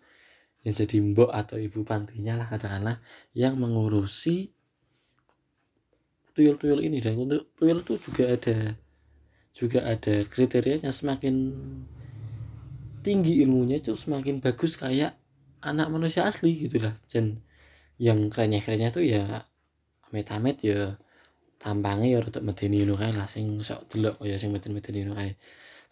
yang 0.66 0.74
jadi 0.74 0.98
mbok 0.98 1.30
atau 1.30 1.62
ibu 1.62 1.86
pantinya 1.86 2.42
lah 2.42 2.50
katakanlah 2.50 2.98
yang 3.38 3.54
mengurusi 3.54 4.50
tuyul-tuyul 6.34 6.82
ini. 6.82 6.98
Dan 6.98 7.22
untuk 7.22 7.54
tuyul 7.54 7.86
itu 7.86 7.94
juga 8.02 8.34
ada 8.34 8.74
juga 9.54 9.86
ada 9.86 10.26
kriterianya. 10.26 10.90
Semakin 10.90 11.54
tinggi 13.06 13.46
ilmunya 13.46 13.78
itu 13.78 13.94
semakin 13.94 14.42
bagus 14.42 14.74
kayak 14.74 15.14
anak 15.62 15.86
manusia 15.86 16.26
asli 16.26 16.66
gitulah 16.66 16.98
dan 17.06 17.38
yang 18.02 18.26
kerennya-kerennya 18.26 18.90
tuh 18.90 19.06
ya 19.06 19.46
amit-amit 20.10 20.60
ya 20.66 20.98
tampangnya 21.62 22.10
ya 22.10 22.18
rada 22.26 22.42
medeni 22.42 22.82
kae 22.82 23.14
lah. 23.14 23.30
Sing 23.30 23.62
sok 23.62 23.86
delok 23.94 24.18
kaya 24.18 24.34
sing 24.34 24.50
meden-medeni 24.50 25.06
kae 25.14 25.38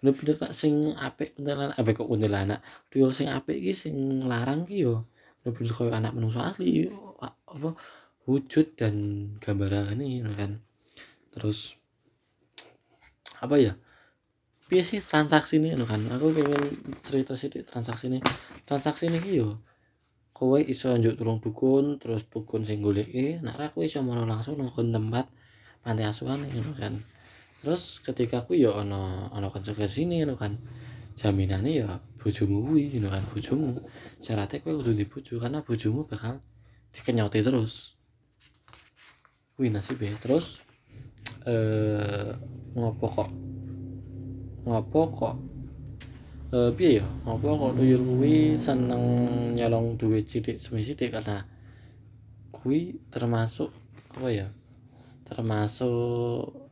bener-bener 0.00 0.36
tak 0.38 0.52
sing 0.56 0.94
apik 0.96 1.36
kuntilanak. 1.38 1.76
Apik 1.76 1.94
kok 2.00 2.08
kuntilanak. 2.10 2.60
Tuyul 2.90 3.10
sing 3.10 3.28
apik 3.30 3.58
iki 3.58 3.72
sing 3.74 3.94
larang 4.26 4.64
ki 4.68 4.86
yo. 4.86 5.06
Bener-bener 5.42 5.72
kaya 5.74 5.92
anak 5.98 6.12
menungso 6.16 6.40
asli 6.40 6.88
apa 7.22 7.76
wujud 8.24 8.74
dan 8.78 8.94
gambarane 9.38 10.24
ngono 10.24 10.32
kan. 10.34 10.50
Terus 11.34 11.78
apa 13.40 13.60
ya? 13.60 13.72
Piye 14.64 14.80
sih 14.80 15.04
transaksi 15.04 15.60
ini 15.60 15.76
kan? 15.84 16.00
Aku 16.14 16.32
pengen 16.32 16.64
cerita 17.04 17.36
sih 17.36 17.52
transaksi 17.52 18.08
ini 18.08 18.18
transaksi 18.64 19.12
ini 19.12 19.20
yo 19.28 19.60
kowe 20.34 20.58
iso 20.58 20.90
njuk 20.98 21.14
tulung 21.14 21.38
dukun 21.38 22.02
terus 22.02 22.26
dukun 22.26 22.66
sing 22.66 22.82
goleki 22.82 23.38
nek 23.38 23.54
ra 23.54 23.66
kowe 23.70 23.86
iso 23.86 24.02
mono 24.02 24.26
langsung 24.26 24.58
nang 24.58 24.74
tempat 24.74 25.30
panti 25.78 26.02
asuhan 26.02 26.42
ngono 26.42 26.74
kan 26.74 26.94
terus 27.64 28.04
ketika 28.04 28.44
aku 28.44 28.60
ya 28.60 28.76
ono 28.76 29.32
ono 29.32 29.48
kanca 29.48 29.72
sini 29.88 30.20
ngono 30.20 30.36
kan. 30.36 30.60
Jaminane 31.14 31.70
ya 31.72 32.02
bojomu 32.20 32.66
kuwi 32.68 32.92
ngono 32.92 33.08
kan 33.08 33.24
bojomu. 33.32 33.80
Syaratnya 34.20 34.60
kowe 34.60 34.82
kudu 34.82 34.92
di 34.92 35.08
bojo 35.08 35.40
karena 35.40 35.64
bojomu 35.64 36.04
bakal 36.04 36.44
dikenyoti 36.92 37.40
terus. 37.40 37.96
Kuwi 39.56 39.72
nasib 39.72 40.02
ya 40.02 40.12
terus 40.20 40.60
eh 41.48 42.36
ngopo 42.76 43.06
kok? 43.08 43.30
Ngopo 44.68 45.00
kok? 45.14 45.36
Uh, 46.54 46.70
piye 46.74 47.02
ya? 47.02 47.06
Apa 47.26 47.50
kok 47.50 47.74
tuyul 47.78 48.02
kuwi 48.02 48.54
seneng 48.54 49.02
nyolong 49.54 49.98
duit 49.98 50.26
cilik 50.26 50.58
semi 50.58 50.86
sithik 50.86 51.14
karena 51.14 51.46
kuwi 52.50 52.98
termasuk 53.10 53.70
apa 54.14 54.28
ya? 54.30 54.46
Termasuk 55.26 56.63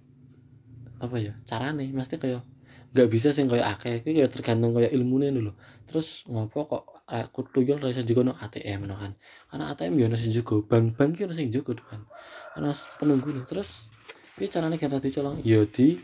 apa 1.02 1.16
ya 1.18 1.34
carane. 1.42 1.90
Mesti 1.90 2.16
kayak 2.22 2.46
nggak 2.94 3.08
bisa 3.10 3.34
sih 3.34 3.42
kayak 3.44 3.66
akeh. 3.78 4.06
Itu 4.06 4.14
ya 4.14 4.30
tergantung 4.30 4.78
kayak 4.78 4.94
ilmunya 4.94 5.34
dulu. 5.34 5.52
Terus 5.90 6.22
ngopo 6.30 6.70
kok 6.70 6.82
aku 7.10 7.44
tuyul 7.50 7.82
rasa 7.82 8.06
juga 8.06 8.30
no 8.30 8.32
ATM 8.38 8.86
no 8.86 8.94
kan. 8.94 9.12
Karena 9.50 9.74
ATM 9.74 9.92
ya 9.98 10.06
nasi 10.06 10.30
juga 10.30 10.62
bank 10.62 10.94
bank 10.94 11.18
ya 11.18 11.26
nasi 11.26 11.50
juga 11.50 11.74
kan. 11.82 12.06
Karena 12.54 12.70
penunggu 13.02 13.34
nih 13.34 13.44
terus 13.50 13.90
ini 14.38 14.46
caranya 14.48 14.76
kan 14.78 14.94
tadi 14.96 15.10
colong? 15.10 15.42
Ya 15.42 15.66
di 15.66 15.98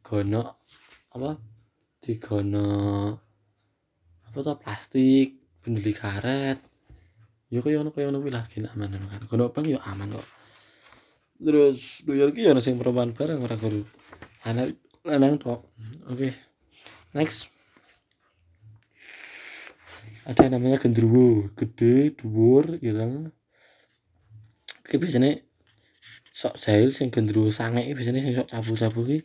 gono 0.00 0.62
apa? 1.10 1.36
Digono 2.00 2.70
apa 4.30 4.38
tuh 4.46 4.56
plastik 4.62 5.42
bendeli 5.60 5.92
karet. 5.92 6.62
Yo 7.50 7.60
kaya 7.66 7.82
ono 7.82 7.90
kaya 7.90 8.14
ono 8.14 8.22
kuwi 8.22 8.30
aman 8.30 8.90
kan. 9.10 9.22
Kono 9.26 9.50
bang 9.50 9.66
yo 9.66 9.78
aman 9.82 10.14
kok. 10.14 10.28
Terus 11.40 12.06
duyul 12.06 12.30
ki 12.30 12.46
yo 12.46 12.54
sing 12.62 12.78
perempuan 12.78 13.10
bareng 13.12 13.42
ora 13.42 13.58
anak 14.44 14.76
lanang 15.04 15.36
tok 15.40 15.68
oke 16.08 16.28
next. 17.16 17.48
Ada 20.28 20.46
yang 20.46 20.60
namanya 20.60 20.78
gendruwo 20.78 21.50
gede 21.58 22.14
dhuwur 22.14 22.78
ireng 22.84 23.34
iki 24.86 24.96
biasanya 25.00 25.42
sok 26.30 26.54
jahil 26.60 26.94
sing 26.94 27.10
gendruwo 27.10 27.50
sange 27.50 27.82
biasanya 27.96 28.20
sing 28.22 28.34
sok 28.36 28.48
cabu-cabu 28.52 29.00
ki 29.06 29.18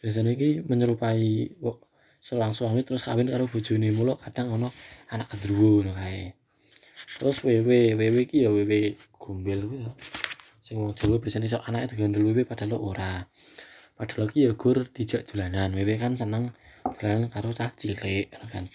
biasanya 0.00 0.32
ki 0.38 0.64
menyerupai 0.64 1.56
seorang 2.22 2.56
suami 2.56 2.82
terus 2.86 3.04
kawin 3.04 3.28
karo 3.28 3.44
bojone. 3.50 3.90
Mula 3.92 4.16
kadang 4.16 4.56
ono 4.56 4.72
anak 5.12 5.34
kedruwo 5.34 5.82
ngono 5.82 5.92
kae. 5.98 6.32
Terus 7.20 7.44
wewe 7.44 7.92
wewe 7.98 8.24
ki 8.24 8.46
ya 8.46 8.50
wewe 8.50 8.96
gombel 9.20 9.66
kuwi 9.66 9.84
sing 10.62 10.82
wong 10.82 10.96
Jawa 10.98 11.22
biasanya 11.22 11.46
sok 11.46 11.66
anak 11.68 11.90
itu 11.90 11.94
gandel 12.00 12.26
wewe 12.26 12.42
padahal 12.42 12.80
ora 12.80 13.22
padahal 13.96 14.28
ki 14.28 14.44
ya 14.46 14.52
gur 14.52 14.86
dijak 14.92 15.24
jalanan 15.24 15.72
wewe 15.72 15.96
kan 15.96 16.12
seneng 16.20 16.52
jalan 17.00 17.32
karo 17.32 17.50
cah 17.56 17.72
cilik 17.74 18.28
kan. 18.52 18.68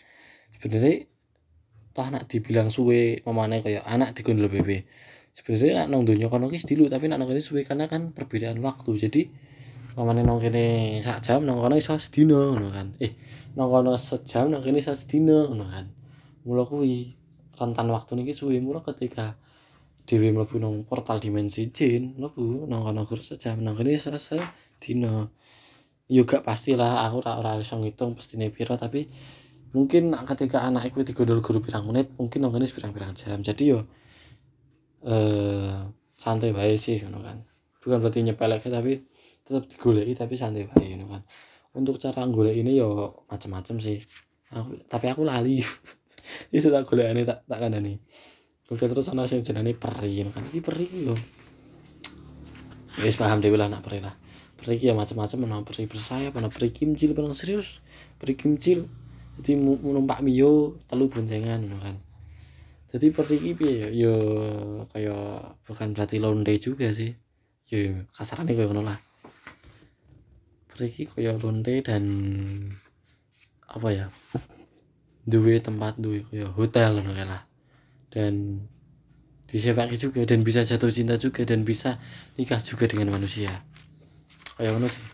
Sebenarnya 0.58 1.06
toh 1.94 2.06
anak 2.08 2.28
dibilang 2.28 2.74
suwe 2.74 3.22
mamane 3.24 3.62
kaya 3.62 3.86
anak 3.86 4.18
digondol 4.18 4.50
wewe. 4.50 4.90
Sebenarnya 5.38 5.86
nak 5.86 5.88
nang 5.94 6.02
donya 6.04 6.28
kono 6.28 6.52
ki 6.52 6.60
dulu 6.66 6.92
tapi 6.92 7.08
nak 7.08 7.24
nang 7.24 7.30
kene 7.30 7.42
suwe 7.42 7.64
karena 7.64 7.88
kan 7.88 8.12
perbedaan 8.12 8.60
waktu. 8.60 8.92
Jadi 8.98 9.22
mamane 9.96 10.26
nang 10.26 10.42
kene 10.44 11.00
sak 11.06 11.24
jam 11.24 11.48
nang 11.48 11.62
kono 11.62 11.78
iso 11.78 11.96
sedina 12.02 12.52
ngono 12.52 12.68
kan. 12.74 12.88
Eh 13.00 13.16
nang 13.56 13.70
kono 13.72 13.96
sejam 13.96 14.52
nang 14.52 14.66
kene 14.66 14.82
iso 14.82 14.92
sedina 14.98 15.48
ngono 15.48 15.66
kan. 15.70 15.86
Mula 16.44 16.66
kuwi 16.68 17.16
rentan 17.56 17.88
waktu 17.94 18.18
niki 18.18 18.34
suwe. 18.36 18.60
Mula 18.60 18.84
ketika 18.84 19.38
dhewe 20.08 20.34
mlebu 20.34 20.58
nang 20.60 20.84
portal 20.84 21.22
dimensi 21.22 21.70
jin 21.72 22.18
mlebu 22.18 22.68
nang 22.68 22.84
kono 22.84 23.08
gur 23.08 23.22
sejam 23.22 23.64
nang 23.64 23.78
kene 23.78 23.96
iso 23.96 24.12
sedina 24.82 25.30
yo 26.10 26.26
gak 26.26 26.42
pastilah 26.42 27.06
aku 27.06 27.22
ora 27.22 27.38
ora 27.38 27.52
iso 27.62 27.78
ngitung 27.78 28.18
pestine 28.18 28.50
pira 28.50 28.74
tapi 28.76 29.06
mungkin 29.78 30.12
ketika 30.26 30.66
anak 30.66 30.90
iku 30.90 31.06
digondol 31.06 31.40
guru 31.40 31.62
pirang 31.62 31.86
menit 31.86 32.12
mungkin 32.18 32.42
nang 32.42 32.52
kene 32.52 32.66
pirang-pirang 32.66 33.14
jam. 33.14 33.40
Jadi 33.46 33.64
yo 33.70 33.86
eh 35.06 35.86
santai 36.18 36.52
bae 36.52 36.76
sih 36.76 36.98
ngono 37.06 37.22
kan. 37.22 37.38
Bukan 37.80 37.98
berarti 38.02 38.26
nyepelek 38.26 38.66
tapi 38.68 39.06
tetap 39.46 39.70
digoleki 39.70 40.18
tapi 40.18 40.34
santai 40.36 40.68
bae 40.68 40.98
ngono 40.98 41.06
kan. 41.14 41.22
Untuk 41.78 42.02
cara 42.02 42.26
golek 42.28 42.58
ini 42.58 42.76
yo 42.82 43.24
macam-macam 43.32 43.80
sih. 43.80 44.02
Aku, 44.52 44.84
tapi 44.92 45.08
aku 45.08 45.24
lali. 45.24 45.64
Itu 46.52 46.68
tak 46.74 46.92
ini 46.92 47.24
tak 47.24 47.46
tak 47.48 47.70
nih 47.70 48.02
udah 48.72 48.88
terus 48.88 49.12
ana 49.12 49.28
sing 49.28 49.44
jenenge 49.44 49.76
peri 49.76 50.24
kan. 50.32 50.44
Iki 50.48 50.60
peri 50.60 50.88
yo 50.92 51.16
wis 53.00 53.16
paham 53.16 53.40
dhewe 53.40 53.56
lah 53.56 53.72
nak 53.72 53.84
peri 53.88 54.04
lah 54.04 54.21
peri 54.62 54.78
ya 54.78 54.94
macam-macam 54.94 55.50
ana 55.50 55.66
peri 55.66 55.90
bersayap 55.90 56.38
ana 56.38 56.54
peri 56.54 56.70
kimcil 56.70 57.18
paling 57.18 57.34
serius 57.34 57.82
peri 58.22 58.38
kimcil. 58.38 58.86
Jadi 59.42 59.58
numpak 59.58 60.22
mio 60.22 60.78
telu 60.86 61.10
boncengan 61.10 61.66
kan. 61.82 61.98
Jadi 62.94 63.10
peri 63.10 63.36
iki 63.42 63.52
piye 63.58 63.74
ya 63.74 63.90
yo 63.90 64.14
kayak 64.94 65.58
bukan 65.66 65.98
berarti 65.98 66.22
londe 66.22 66.54
juga 66.62 66.94
sih. 66.94 67.18
Yo 67.74 68.06
kasarannya 68.14 68.54
kayak 68.54 68.86
lah. 68.86 69.00
Riki 70.78 71.10
kaya 71.10 71.42
lonte 71.42 71.82
dan 71.82 72.04
apa 73.66 73.88
ya? 73.90 74.06
Duwe 75.26 75.58
tempat 75.58 75.98
duwe 75.98 76.22
kaya 76.30 76.54
hotel 76.54 77.02
ngono 77.02 77.18
lah. 77.18 77.50
Dan 78.14 78.62
disewake 79.50 79.98
juga 79.98 80.22
dan 80.24 80.46
bisa 80.46 80.62
jatuh 80.62 80.94
cinta 80.94 81.18
juga 81.18 81.44
dan 81.50 81.66
bisa 81.66 81.98
nikah 82.38 82.62
juga 82.64 82.88
dengan 82.88 83.12
manusia 83.12 83.64
kayak 84.58 84.72
ngono 84.76 84.88
sih. 84.88 85.06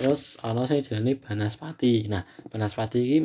Terus 0.00 0.40
ana 0.40 0.64
sing 0.64 0.80
jenenge 0.80 1.20
Banaspati. 1.20 2.08
Nah 2.08 2.24
Banaspati 2.48 2.98
iki 3.02 3.18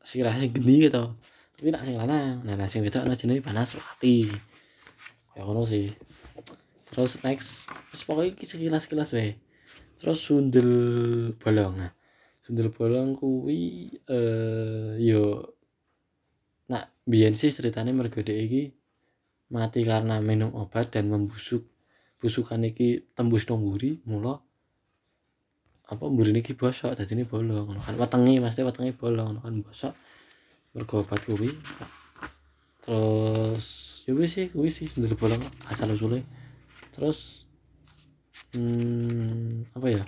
sirah 0.00 0.32
sing 0.38 0.54
geni 0.54 0.86
gitu 0.86 1.14
tapi 1.56 1.68
nak 1.72 1.88
sing 1.88 1.96
lanang. 1.96 2.44
Nah 2.44 2.68
sing 2.70 2.86
wedok 2.86 3.04
ana 3.04 3.18
jenenge 3.18 3.42
Banaspati. 3.44 4.30
Kayak 5.34 5.44
ngono 5.44 5.62
sih. 5.66 5.92
Terus 6.88 7.20
next 7.26 7.68
terus 7.90 8.02
pokoknya 8.06 8.44
sekilas-kilas 8.46 9.10
wae. 9.12 9.36
Terus 9.98 10.18
sundel 10.22 10.70
bolong. 11.36 11.82
Nah 11.82 11.92
sundel 12.46 12.70
bolong 12.70 13.18
kuwi 13.18 13.90
eh 14.06 15.02
yo 15.02 15.42
nak 16.70 16.94
biyen 17.02 17.34
sih 17.34 17.50
ceritanya 17.50 17.90
mergo 17.90 18.22
iki 18.22 18.70
mati 19.50 19.86
karena 19.86 20.18
minum 20.18 20.54
obat 20.58 20.94
dan 20.94 21.10
membusuk 21.10 21.66
busukan 22.18 22.66
iki 22.66 23.10
tembus 23.14 23.46
nang 23.46 23.62
mburi 23.62 24.02
mula 24.06 24.45
apa 25.86 26.04
mburine 26.10 26.42
iki 26.42 26.58
bosok 26.58 26.98
dadine 26.98 27.22
bolong 27.22 27.70
ngono 27.70 27.80
kan. 27.82 27.94
Wetenge 27.94 28.42
mesti 28.42 28.66
wetenge 28.66 28.92
bolong 28.98 29.38
ngono 29.38 29.40
kan 29.42 29.54
bosok. 29.62 29.94
Mergo 30.74 31.06
obat 31.06 31.22
kuwi. 31.22 31.50
Terus 32.82 33.64
ya 34.06 34.12
wis 34.14 34.30
sih 34.34 34.46
kuwi 34.50 34.70
sih 34.70 34.86
sendiri 34.86 35.18
bolong 35.18 35.42
asal 35.66 35.90
usule 35.90 36.22
terus 36.94 37.46
hmm, 38.54 39.74
apa 39.78 39.86
ya? 39.90 40.04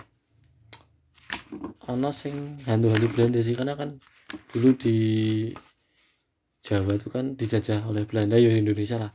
Ana 1.87 2.11
sing 2.11 2.59
hantu-hantu 2.67 3.09
Belanda 3.15 3.41
sih 3.41 3.55
karena 3.55 3.79
kan 3.79 3.97
dulu 4.53 4.75
di 4.77 4.97
Jawa 6.59 7.01
itu 7.01 7.09
kan 7.09 7.33
dijajah 7.39 7.87
oleh 7.89 8.05
Belanda 8.05 8.37
ya 8.37 8.51
Indonesia 8.53 8.99
lah. 8.99 9.13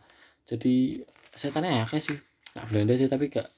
Jadi 0.47 1.03
setannya 1.35 1.85
akeh 1.85 2.01
sih. 2.01 2.17
Gak 2.55 2.65
Belanda 2.71 2.97
sih 2.97 3.05
tapi 3.11 3.29
gak 3.29 3.51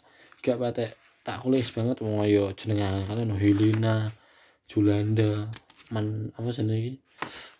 gak 0.43 0.57
patek 0.59 1.04
tak 1.25 1.41
kulis 1.41 1.73
banget 1.73 2.05
wong 2.05 2.21
ayo 2.21 2.53
jenenge 2.53 3.09
kan 3.09 3.17
no 3.25 3.33
Helena 3.33 4.13
Julanda 4.69 5.49
man 5.89 6.29
apa 6.37 6.53
jenenge 6.53 7.01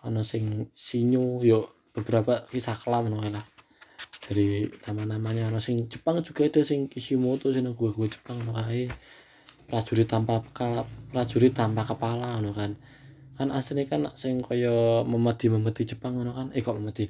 ana 0.06 0.21
sing 0.21 0.69
Sinyo 0.78 1.41
yo 1.41 1.75
beberapa 1.95 2.45
kisah 2.51 2.78
kelam 2.78 3.10
no 3.10 3.23
lah. 3.23 3.41
Dari 4.25 4.69
nama-namanya. 4.86 5.49
Ana 5.49 5.62
sing 5.63 5.89
Jepang 5.89 6.21
juga 6.21 6.45
ada 6.45 6.62
sing 6.62 6.86
Kishimoto 6.91 7.49
sing 7.49 7.65
gua-gua 7.73 8.06
Jepang 8.06 8.38
no 8.45 8.54
kae 8.54 8.91
prajurit 9.65 10.06
tanpa 10.06 10.45
kepala 10.45 10.86
prajurit 11.10 11.54
tanpa 11.58 11.82
kepala 11.88 12.38
ngono 12.38 12.51
kan. 12.54 12.71
Kan 13.36 13.49
asli 13.49 13.89
kan 13.89 14.13
sing 14.13 14.45
kaya 14.45 15.01
memedi 15.08 15.49
memedi 15.49 15.89
Jepang 15.89 16.21
ngono 16.21 16.38
kan. 16.38 16.47
Eh 16.54 16.62
kok 16.62 16.78
memedi 16.78 17.10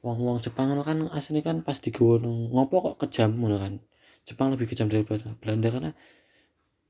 wong-wong 0.00 0.40
Jepang 0.40 0.72
ngono 0.72 0.86
kan 0.86 1.04
asli 1.12 1.44
kan 1.44 1.60
pas 1.60 1.76
digawa 1.82 2.22
ngopo 2.24 2.92
kok 2.92 2.96
kejam 3.04 3.36
ngono 3.36 3.58
kan 3.60 3.74
Jepang 4.26 4.50
lebih 4.50 4.66
kejam 4.66 4.90
daripada 4.90 5.38
Belanda 5.38 5.70
karena 5.70 5.90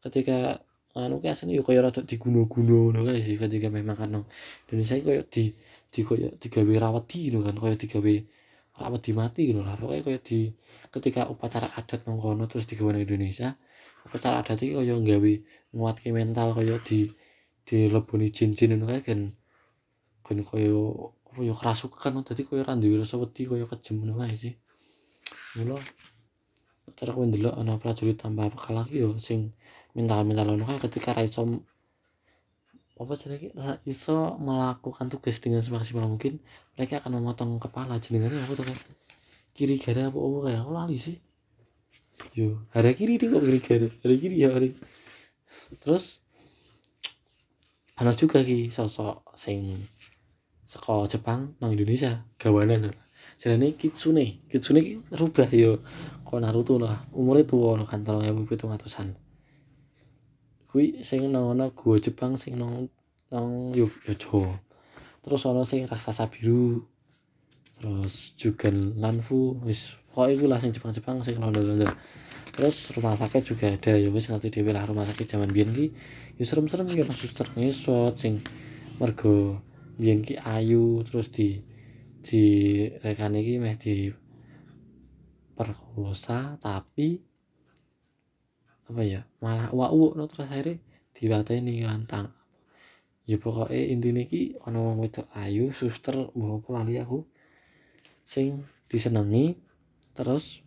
ketika 0.01 0.65
anu 0.97 1.21
ki 1.21 1.29
asline 1.29 1.53
yo 1.53 1.61
kaya 1.61 1.85
rada 1.85 2.01
diguno-guno 2.01 2.89
ngono 2.89 3.13
sih 3.21 3.37
ketika 3.37 3.69
memang 3.69 3.97
kan 4.01 4.09
Indonesia 4.65 4.97
kaya 5.05 5.23
di 5.29 5.53
di 5.93 6.01
kaya 6.01 6.33
digawe 6.41 6.75
rawati 6.81 7.29
ngono 7.29 7.45
kan 7.45 7.57
kaya 7.61 7.77
digawe 7.77 8.15
rawati 8.81 9.11
mati 9.13 9.53
ngono 9.53 9.69
lah. 9.69 9.77
Pokoknya 9.77 10.03
kaya 10.09 10.19
di 10.25 10.49
ketika 10.89 11.29
upacara 11.29 11.69
adat 11.77 12.09
nang 12.09 12.17
kono 12.17 12.49
terus 12.49 12.65
digawe 12.65 12.97
Indonesia 12.97 13.53
upacara 14.09 14.41
adat 14.41 14.57
iki 14.65 14.73
kaya 14.73 14.97
nggawe 14.97 15.33
nguatke 15.77 16.09
mental 16.17 16.57
kaya 16.57 16.81
di 16.81 17.13
dileboni 17.69 18.33
jin-jin 18.33 18.81
ngono 18.81 18.97
kae 18.97 19.01
kan 19.05 19.21
kan 20.25 20.37
apa 20.41 20.57
ya 21.45 21.53
kerasukan. 21.53 22.25
Dadi 22.25 22.43
kaya 22.49 22.65
ra 22.65 22.73
duwe 22.73 23.05
rasa 23.05 23.21
kaya 23.21 23.69
kejem 23.69 24.01
ngono 24.01 24.25
sih. 24.33 24.57
Mula 25.61 25.77
cara 26.95 27.11
kowe 27.11 27.27
ndelok 27.27 27.59
ana 27.59 27.81
prajurit 27.83 28.21
tanpa 28.21 28.47
bekal 28.53 28.87
iki 28.87 29.03
yo 29.03 29.19
sing 29.19 29.51
mental-mental 29.99 30.55
ngono. 30.55 30.65
Kae 30.71 30.79
ketika 30.87 31.17
ra 31.17 31.27
iso 31.27 31.43
apa 32.97 33.13
jenenge? 33.19 33.51
Ra 33.59 33.83
iso 33.83 34.39
melakukan 34.39 35.11
tugas 35.11 35.43
dengan 35.43 35.65
semaksimal 35.65 36.07
mungkin 36.07 36.39
mereka 36.79 37.03
akan 37.03 37.19
memotong 37.19 37.59
kepala 37.59 37.99
jenengane. 37.99 38.39
Apa 38.39 38.53
tuh 38.55 38.65
kan 38.69 38.79
kiri 39.57 39.83
gara 39.83 40.07
apa 40.07 40.19
apa 40.21 40.39
kayak? 40.47 40.61
Aku 40.63 40.73
lali 40.73 40.97
sih. 41.01 41.17
Yo 42.33 42.65
hari 42.73 42.95
kiri 42.95 43.19
deh 43.21 43.29
kok 43.29 43.43
kiri 43.43 43.61
gara 43.61 43.87
hari 44.05 44.17
kiri 44.17 44.37
ya 44.41 44.55
hari 44.55 44.73
terus 45.83 46.23
ana 47.99 48.15
juga 48.15 48.45
ki 48.45 48.71
sosok 48.71 49.37
sing 49.37 49.77
saka 50.71 51.11
Jepang 51.11 51.57
nang 51.59 51.75
Indonesia 51.75 52.25
gawanan 52.39 52.95
jenenge 53.41 53.77
Kitsune. 53.77 54.41
Kitsune 54.51 54.81
ki 54.83 54.93
rubah 55.13 55.49
yo 55.53 55.81
kok 56.27 56.41
Naruto 56.43 56.81
lah. 56.81 57.05
Umure 57.13 57.47
tuwa 57.47 57.79
kan 57.87 58.03
3700-an 58.03 59.27
kuwi 60.77 61.01
sing 61.01 61.33
nang 61.33 61.57
ana 61.57 61.73
gua 61.73 61.97
Jepang 61.97 62.37
sing 62.37 62.61
nang 62.61 62.93
nang 63.33 63.73
Yojo 63.73 64.61
terus 65.25 65.49
ana 65.49 65.65
sing 65.65 65.89
raksasa 65.89 66.29
biru 66.29 66.85
terus 67.81 68.37
juga 68.37 68.69
Lanfu 68.69 69.57
wis 69.65 69.97
pokoknya 70.13 70.37
itu 70.37 70.45
lah 70.45 70.61
sing 70.61 70.77
Jepang-Jepang 70.77 71.25
sing 71.25 71.41
ronda-ronda 71.41 71.97
terus 72.53 72.93
rumah 72.93 73.17
sakit 73.17 73.41
juga 73.41 73.73
ada 73.73 73.97
ya 73.97 74.13
wis 74.13 74.29
ngerti 74.29 74.53
dhewe 74.53 74.77
lah 74.77 74.85
rumah 74.85 75.09
sakit 75.09 75.25
zaman 75.25 75.49
biyen 75.49 75.73
ki 75.73 75.97
ya 76.37 76.45
serem-serem 76.45 76.93
ya 76.93 77.09
suster 77.09 77.49
ngesot 77.57 78.21
sing 78.21 78.45
mergo 79.01 79.65
biyen 79.97 80.21
ki 80.21 80.37
ayu 80.45 81.01
terus 81.09 81.33
di 81.33 81.65
di 82.27 82.45
rekane 82.99 83.39
iki 83.39 83.63
meh 83.63 83.79
di 83.79 84.11
perkosa 85.55 86.59
tapi 86.59 87.23
apa 88.91 89.03
ya 89.07 89.23
malah 89.39 89.71
wak 89.71 89.91
no 90.19 90.27
terus 90.27 90.51
akhirnya 90.51 90.83
diwateni 91.15 91.87
kan 91.87 92.03
tang 92.11 92.29
ya 93.27 93.39
pokoknya 93.39 93.83
intinya 93.95 94.23
ki 94.27 94.59
ana 94.67 94.79
wong 94.79 95.07
wedok 95.07 95.27
ayu 95.39 95.71
suster 95.71 96.15
apa 96.15 96.69
lali 96.75 96.99
aku 96.99 97.23
sing 98.27 98.67
disenengi 98.91 99.55
terus 100.15 100.67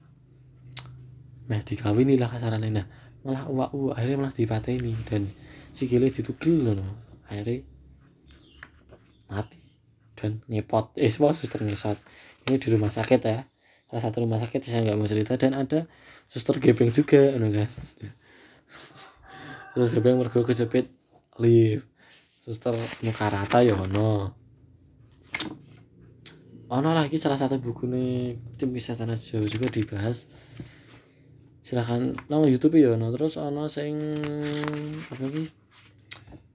meh 1.49 1.65
dikawini 1.65 2.13
lah 2.15 2.29
kasarane. 2.29 2.69
Nah 2.69 2.87
malah 3.23 3.43
uak 3.51 3.99
akhirnya 3.99 4.17
malah 4.19 4.35
dipateni 4.35 4.95
dan 5.03 5.27
sikile 5.75 6.07
ditugel 6.07 6.71
loh 6.71 6.91
akhirnya 7.27 7.67
mati 9.27 9.58
dan 10.19 10.43
ngepot 10.51 10.91
eh 10.99 11.07
semua 11.07 11.31
suster 11.31 11.63
ngesot 11.63 11.95
ini 12.47 12.59
di 12.59 12.67
rumah 12.71 12.91
sakit 12.91 13.19
ya. 13.23 13.47
Salah 13.89 14.03
satu 14.05 14.21
rumah 14.21 14.37
sakit 14.37 14.61
saya 14.61 14.85
nggak 14.85 14.97
mau 14.97 15.09
cerita. 15.09 15.33
Dan 15.37 15.57
ada 15.57 15.89
suster 16.29 16.61
gepeng 16.61 16.93
juga 16.93 17.33
kan? 17.33 17.69
Suster 19.73 19.89
gepeng 19.97 20.21
mergo 20.21 20.45
kejepit 20.45 20.93
lift. 21.41 21.89
Suster 22.45 22.73
muka 23.01 23.27
rata 23.29 23.65
ya 23.65 23.73
ono. 23.77 24.37
Ono 26.69 26.89
lagi 26.93 27.17
salah 27.17 27.37
satu 27.37 27.57
buku 27.57 27.89
nih 27.89 28.37
tim 28.61 28.69
kisah 28.69 28.93
tanah 28.93 29.17
jauh 29.17 29.45
juga 29.49 29.73
dibahas. 29.73 30.29
Silahkan 31.65 32.13
nang 32.29 32.45
YouTube 32.45 32.77
ya 32.77 32.93
no 32.93 33.09
terus 33.09 33.41
ono 33.41 33.65
sing 33.69 33.97
apa 35.09 35.21
lagi? 35.21 35.49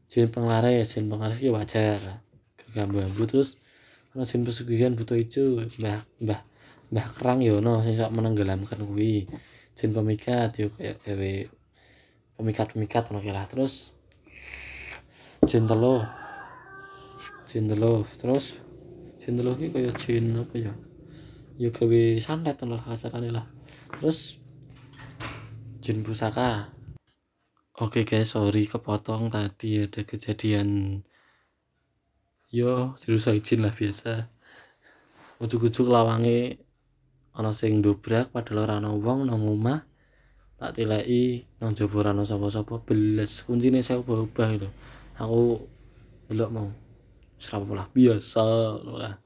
Jin 0.06 0.30
penglaris. 0.30 0.94
Jin 0.94 1.10
penglaris 1.10 1.42
ya 1.42 1.50
wajar 1.50 2.23
gambar 2.74 3.08
terus 3.30 3.56
ono 4.14 4.26
jin 4.26 4.46
pesugihan 4.46 4.94
butuh 4.94 5.18
hijau 5.18 5.62
mbah 5.78 6.02
mbah 6.22 6.40
mbah 6.94 7.06
kerang 7.18 7.42
ya 7.42 7.58
no 7.58 7.82
sing 7.82 7.98
sok 7.98 8.14
menenggelamkan 8.14 8.78
kuwi. 8.86 9.26
Jin 9.74 9.90
pemikat 9.90 10.54
yo 10.54 10.70
kayak 10.70 11.02
gawe 11.02 11.32
pemikat 12.38 12.78
pemikat 12.78 13.10
ono 13.10 13.18
lah. 13.18 13.42
Terus 13.50 13.90
jin 15.42 15.66
telo 15.66 16.06
jin 17.50 17.66
telo 17.66 18.06
terus 18.14 18.62
jin 19.18 19.34
telo 19.34 19.58
ki 19.58 19.74
kayak 19.74 19.98
jin 19.98 20.38
apa 20.38 20.54
ya? 20.54 20.72
Ya 21.58 21.74
gawe 21.74 22.02
santet 22.22 22.62
lah 22.62 22.78
kasarane 22.86 23.34
lah. 23.34 23.50
Terus 23.98 24.38
jin 25.82 26.06
pusaka. 26.06 26.70
Oke 27.74 28.06
guys 28.06 28.30
sorry 28.30 28.70
kepotong 28.70 29.34
tadi 29.34 29.82
ada 29.82 30.06
kejadian 30.06 31.02
yo 32.54 32.94
dirusak 33.02 33.42
izin 33.42 33.66
lah 33.66 33.74
biasa. 33.74 34.30
Ujuk-ujuk 35.42 35.90
lawange 35.90 36.62
ana 37.34 37.50
sing 37.50 37.82
dobrak 37.82 38.30
padahal 38.30 38.62
ora 38.62 38.74
ana 38.78 38.94
wong 38.94 39.26
nang 39.26 39.42
omah. 39.42 39.82
Tak 40.54 40.78
tileki 40.78 41.50
nang 41.58 41.74
jaba 41.74 41.94
ora 41.98 42.10
ana 42.14 42.22
sapa-sapa 42.22 42.78
beles. 42.86 43.42
Kuncine 43.42 43.82
saya 43.82 43.98
ubah-ubah 43.98 44.48
lho 44.62 44.70
aku 45.18 45.66
delok 46.30 46.50
mau 46.54 46.70
serapa 47.42 47.74
lah 47.74 47.86
biasa 47.90 48.46
lah. 48.86 49.18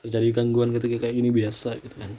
Terjadi 0.00 0.32
gangguan 0.32 0.72
ketika 0.72 1.04
kayak 1.04 1.20
gini 1.20 1.28
biasa 1.28 1.76
gitu 1.76 1.96
kan. 2.00 2.08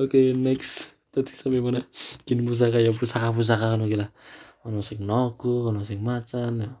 Oke 0.00 0.08
okay, 0.08 0.26
next. 0.32 0.96
Tadi 1.12 1.36
sampai 1.36 1.60
mana? 1.60 1.84
Kini 2.24 2.42
pusaka 2.42 2.80
ya 2.80 2.90
pusaka 2.96 3.28
pusaka 3.30 3.76
kan 3.76 3.84
lah. 3.84 4.08
Ono 4.64 4.80
sing 4.80 5.04
naga 5.04 5.68
ono 5.68 5.84
sing 5.84 6.00
macan 6.00 6.64
ya. 6.64 6.72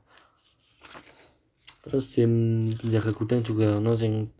Terus 1.84 2.16
jin 2.16 2.32
penjaga 2.80 3.12
gudang 3.12 3.44
juga 3.44 3.76
ono 3.76 3.92
sing 3.92 4.32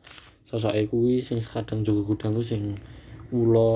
sosok 0.48 0.72
kuwi 0.88 1.20
sing 1.20 1.44
kadang 1.44 1.84
jaga 1.84 2.00
gudang 2.00 2.32
kuwi 2.32 2.46
sing 2.48 2.72
ulo 3.36 3.70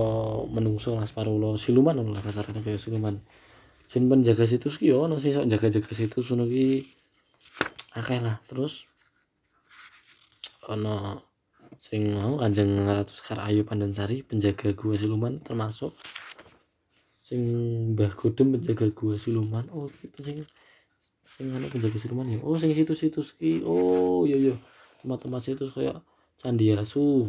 menungso 0.48 0.96
lah 0.96 1.04
separuh 1.04 1.37
ulo 1.37 1.61
siluman 1.61 2.00
ono 2.00 2.16
lah 2.16 2.24
kasarnya 2.24 2.64
kayak 2.64 2.81
siluman. 2.81 3.20
Jin 3.88 4.09
penjaga 4.09 4.48
situs 4.48 4.81
ki 4.81 4.92
ono 4.96 5.20
sing 5.20 5.37
sok 5.37 5.48
jaga-jaga 5.52 5.92
situs 5.92 6.33
ono 6.33 6.48
ki 6.48 6.85
akeh 7.96 8.20
lah. 8.24 8.40
Terus 8.48 8.88
ono 10.68 11.24
sing 11.76 12.12
mau 12.12 12.40
Kanjeng 12.40 12.81
Ratu 12.88 13.12
Sekar 13.12 13.44
Ayu 13.44 13.68
Pandansari 13.68 14.24
penjaga 14.24 14.72
gua 14.72 14.96
siluman 14.96 15.40
termasuk. 15.44 15.92
Sing 17.20 17.44
Mbah 17.92 18.16
Godem 18.16 18.57
penjaga 18.57 18.88
gua 18.92 19.16
siluman. 19.16 19.68
Oh 19.72 19.92
penjaga 20.16 20.48
sing 21.29 21.53
ana 21.53 21.69
penjaga 21.69 22.01
siluman 22.01 22.33
ya? 22.33 22.41
Oh 22.41 22.57
sing 22.57 22.73
situs-situs 22.73 23.37
ki. 23.37 23.61
Oh 23.69 24.25
iya 24.25 24.37
iya. 24.41 24.55
Tempat-tempat 25.05 25.41
situs 25.45 25.71
kayak 25.77 26.01
Candi 26.41 26.73
Asu 26.73 27.29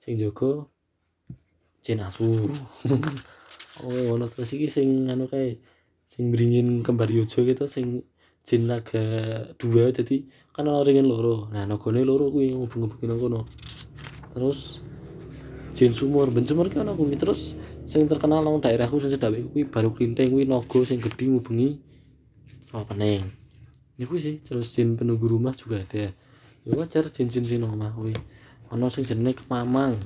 sing 0.00 0.20
jaga 0.20 0.68
jin 1.80 2.04
asu. 2.04 2.28
Oh 3.80 3.88
ngono 3.88 4.28
terus 4.28 4.52
iki 4.52 4.68
sing 4.68 5.08
anu 5.08 5.24
kae 5.24 5.56
sing 6.04 6.28
beringin 6.28 6.84
kembar 6.84 7.08
yojo 7.08 7.48
gitu 7.48 7.64
sing 7.64 8.04
jin 8.44 8.68
naga 8.68 9.00
dua 9.56 9.88
jadi 9.88 10.20
kan 10.52 10.68
ana 10.68 10.84
ringin 10.84 11.08
loro. 11.08 11.48
Nah 11.48 11.64
nagane 11.64 12.04
loro 12.04 12.28
kuwi 12.28 12.52
ngubung-ngubungi 12.52 13.06
nang 13.08 13.20
kono. 13.22 13.40
Terus 14.36 14.84
jin 15.72 15.96
sumur 15.96 16.28
ben 16.28 16.44
sumur 16.44 16.68
ki 16.68 16.76
ana 16.76 16.92
kuwi. 16.92 17.16
Terus 17.16 17.56
sing 17.88 18.04
terkenal 18.04 18.44
nang 18.44 18.60
daerahku 18.60 19.00
sing 19.00 19.16
sedawe 19.16 19.38
kuwi 19.48 19.64
baru 19.64 19.96
klinting 19.96 20.28
kuwi 20.28 20.44
naga 20.44 20.80
sing 20.84 21.00
gedhi 21.00 21.32
ngubengi 21.32 21.80
neng 22.72 23.30
ini 24.00 24.08
kuwi 24.08 24.16
sih 24.16 24.36
terus 24.40 24.72
jin 24.72 24.96
penunggu 24.96 25.28
rumah 25.28 25.52
juga 25.52 25.84
ada 25.84 26.08
ya. 26.08 26.10
Wajar 26.64 27.12
jin-jin 27.12 27.44
sing 27.44 27.60
nang 27.60 27.76
omah 27.76 27.92
kuwi 27.92 28.16
ana 28.72 28.88
sing 28.88 29.04
jenenge 29.04 29.44
kemamang. 29.44 30.00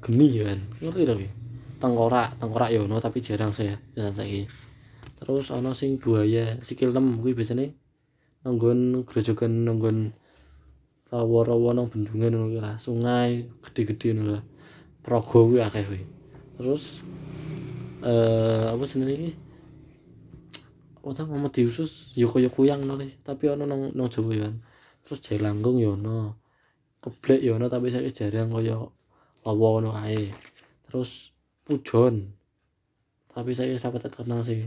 Geni 0.00 0.40
ya 0.40 0.48
kan 0.48 0.60
ngerti 0.80 1.04
ta 1.04 1.12
kuwi 1.12 1.28
tengkorak 1.76 2.40
tengkorak 2.40 2.72
ya 2.72 2.80
ono 2.80 2.96
tapi 2.96 3.20
jarang 3.20 3.52
saya 3.52 3.76
jalan 3.92 4.16
saiki. 4.16 4.48
Terus 5.20 5.52
ana 5.52 5.76
sing 5.76 6.00
buaya 6.00 6.56
sikil 6.64 6.96
6 6.96 7.20
kuwi 7.20 7.36
biasane 7.36 7.76
nanggon 8.48 9.04
grojogan 9.04 9.52
nanggon 9.68 10.16
rawa-rawa 11.12 11.76
nang 11.76 11.92
bendungan 11.92 12.32
ngono 12.32 12.48
kuwi 12.48 12.60
lah 12.64 12.80
sungai 12.80 13.44
gede-gede 13.60 14.16
ngono 14.16 14.40
lah. 14.40 14.44
Praga 15.04 15.36
kuwi 15.44 15.60
akeh 15.60 15.84
kuwi 15.84 16.02
terus 16.56 17.04
eh 18.00 18.72
apa 18.72 18.80
iki 18.88 19.45
apa 21.06 21.14
ta 21.14 21.22
Muhammad 21.22 21.54
Yusus 21.54 22.10
ya 22.18 22.26
kaya 22.26 22.50
kuyang 22.50 22.82
nang 22.82 22.98
tapi 23.22 23.46
ana 23.46 23.62
nang 23.62 23.94
nang 23.94 24.10
Jawa 24.10 24.34
ya 24.34 24.50
kan. 24.50 24.58
Terus 25.06 25.22
Jailangkung 25.22 25.78
ya 25.78 25.94
ono. 25.94 26.34
Keblek 26.98 27.46
ya 27.46 27.54
ono 27.54 27.70
tapi 27.70 27.94
saiki 27.94 28.10
jarang 28.10 28.50
kaya 28.50 28.74
lawa 29.46 29.66
ngono 29.78 29.94
kae 29.94 30.34
terus 30.90 31.30
pujon. 31.62 32.34
Tapi 33.30 33.54
saya 33.54 33.78
sampai 33.78 34.02
terkenal 34.02 34.42
sih. 34.42 34.66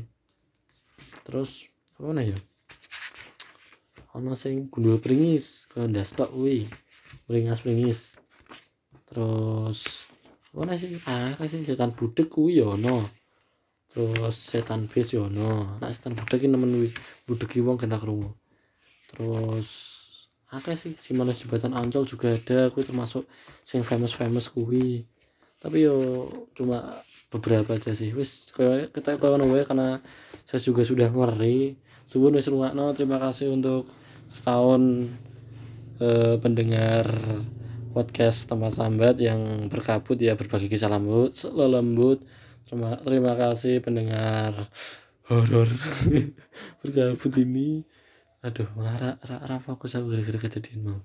Terus 1.27 1.67
apa 1.99 2.07
nih 2.15 2.31
ya? 2.31 2.39
Ana 4.15 4.39
sing 4.39 4.71
gundul 4.71 5.03
pringis 5.03 5.67
kandas 5.67 6.15
tok 6.15 6.31
kuwi. 6.31 6.71
Pringas 7.27 7.59
pringis 7.67 8.15
terus 9.11 10.07
apa 10.55 10.71
sih? 10.79 10.95
Ah 11.03 11.35
sih 11.51 11.67
setan 11.67 11.91
budek 11.91 12.31
kuwi 12.31 12.63
ya 12.63 12.79
ono 12.79 13.18
terus 13.89 14.37
setan 14.37 14.85
bis 14.85 15.09
ya 15.09 15.25
ono 15.25 15.81
nek 15.81 15.97
setan 15.97 16.13
budek 16.13 16.45
iki 16.45 16.47
nemen 16.47 16.77
wis 16.77 16.93
budeki 17.25 17.65
wong 17.65 17.81
kena 17.81 17.97
krungu. 17.97 18.37
Terus 19.09 19.69
akeh 20.49 20.77
sih 20.77 20.93
Simanes 20.97 21.41
Jembatan 21.41 21.73
Ancol 21.73 22.05
juga 22.05 22.33
ada 22.33 22.69
kuwi 22.69 22.85
termasuk 22.85 23.25
sing 23.65 23.81
famous 23.81 24.13
famous 24.13 24.49
kuwi. 24.49 25.05
Tapi 25.59 25.89
yo 25.89 26.29
cuma 26.53 27.01
beberapa 27.33 27.75
aja 27.75 27.91
sih. 27.97 28.13
Wis 28.13 28.53
kayak 28.53 28.93
kita 28.93 29.17
kawan 29.17 29.45
wae 29.49 29.65
karena 29.65 30.01
saya 30.45 30.61
juga 30.61 30.85
sudah 30.85 31.09
ngeri. 31.09 31.73
Subuh 32.05 32.29
wis 32.29 32.49
rungokno 32.49 32.93
terima 32.93 33.17
kasih 33.17 33.53
untuk 33.53 33.89
setahun 34.29 35.09
eh, 35.97 36.37
pendengar 36.37 37.09
podcast 37.89 38.45
tempat 38.45 38.77
sambat 38.77 39.17
yang 39.17 39.65
berkabut 39.65 40.21
ya 40.21 40.37
berbagi 40.37 40.69
kisah 40.69 40.93
lembut 40.93 41.33
lembut 41.57 42.21
terima 42.69 43.01
terima 43.01 43.33
kasih 43.33 43.81
pendengar 43.81 44.69
horor 45.25 45.65
berkabut 46.85 47.33
ini. 47.41 47.81
Aduh 48.45 48.69
malah 48.77 48.95
ra, 49.01 49.11
ra, 49.25 49.37
ra 49.49 49.57
fokus 49.57 49.97
aku 49.97 50.13
gara-gara 50.13 50.37
kejadian 50.37 50.85
mau. 50.85 50.99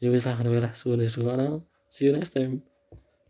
Ya 0.00 0.08
wis 0.08 0.24
lah 0.24 0.40
kan 0.40 0.48
lah. 0.48 0.72
Wis 0.72 1.20
see 1.92 2.08
you 2.08 2.16
next 2.16 2.32
time 2.32 2.64